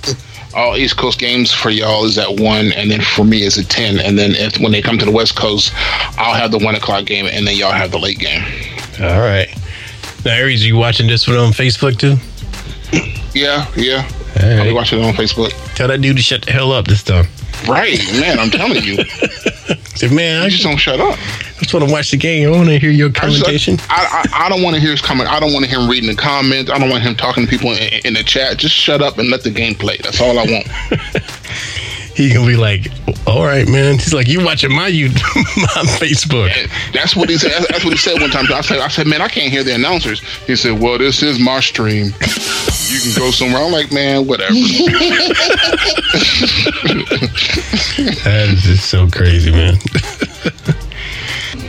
[0.55, 3.69] all East Coast games for y'all is at one, and then for me is at
[3.69, 3.99] ten.
[3.99, 5.73] And then if, when they come to the West Coast,
[6.19, 8.43] I'll have the one o'clock game, and then y'all have the late game.
[9.01, 9.49] All right.
[10.25, 12.17] Now, Aries, are you watching this one on Facebook too?
[13.35, 14.09] Yeah, yeah.
[14.43, 15.51] All I'll be watching it on Facebook.
[15.75, 17.27] Tell that dude to shut the hell up this time.
[17.69, 18.39] Right, man.
[18.39, 18.97] I'm telling you,
[20.11, 21.19] man, I you just, don't shut up.
[21.59, 22.49] Just want to watch the game.
[22.49, 23.79] I want to hear your I, commentation.
[23.89, 25.31] I, I, I don't want to hear his comment.
[25.31, 26.71] I don't want to hear him reading the comments.
[26.71, 28.59] I don't want him talking to people in, in the chat.
[28.59, 29.99] Just shut up and let the game play.
[30.03, 30.67] That's all I want.
[32.17, 32.91] He gonna be like,
[33.27, 33.97] All right, man.
[33.97, 35.13] He's like, you watching my YouTube,
[35.77, 36.51] my Facebook.
[36.95, 37.53] That's what he said.
[37.69, 38.47] That's what he said one time.
[38.51, 40.21] I said, I said, man, I can't hear the announcers.
[40.47, 42.07] He said, well, this is my stream.
[42.07, 43.63] You can go somewhere.
[43.63, 44.55] I'm like, man, whatever.
[48.25, 49.77] that is just so crazy, man.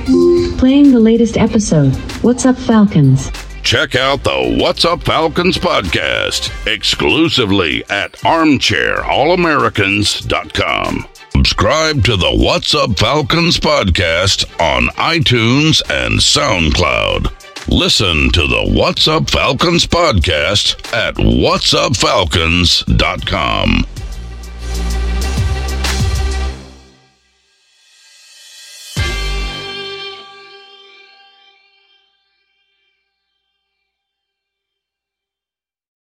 [0.08, 1.94] Playing the latest episode.
[2.24, 3.30] What's up, Falcons?
[3.62, 11.06] Check out the What's Up Falcons podcast exclusively at armchairallamericans.com.
[11.34, 17.68] Subscribe to the What's Up Falcons podcast on iTunes and SoundCloud.
[17.68, 23.86] Listen to the What's Up Falcons podcast at whatsupfalcons.com.